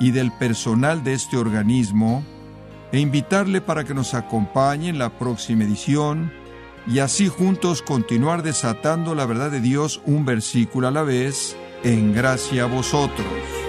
y 0.00 0.10
del 0.10 0.32
personal 0.32 1.02
de 1.04 1.14
este 1.14 1.36
organismo 1.36 2.24
e 2.92 3.00
invitarle 3.00 3.60
para 3.60 3.84
que 3.84 3.94
nos 3.94 4.14
acompañe 4.14 4.88
en 4.88 4.98
la 4.98 5.10
próxima 5.10 5.64
edición 5.64 6.32
y 6.86 7.00
así 7.00 7.28
juntos 7.28 7.82
continuar 7.82 8.42
desatando 8.42 9.14
la 9.14 9.26
verdad 9.26 9.50
de 9.50 9.60
Dios 9.60 10.00
un 10.06 10.24
versículo 10.24 10.88
a 10.88 10.90
la 10.90 11.02
vez 11.02 11.56
en 11.82 12.14
gracia 12.14 12.64
a 12.64 12.66
vosotros. 12.66 13.67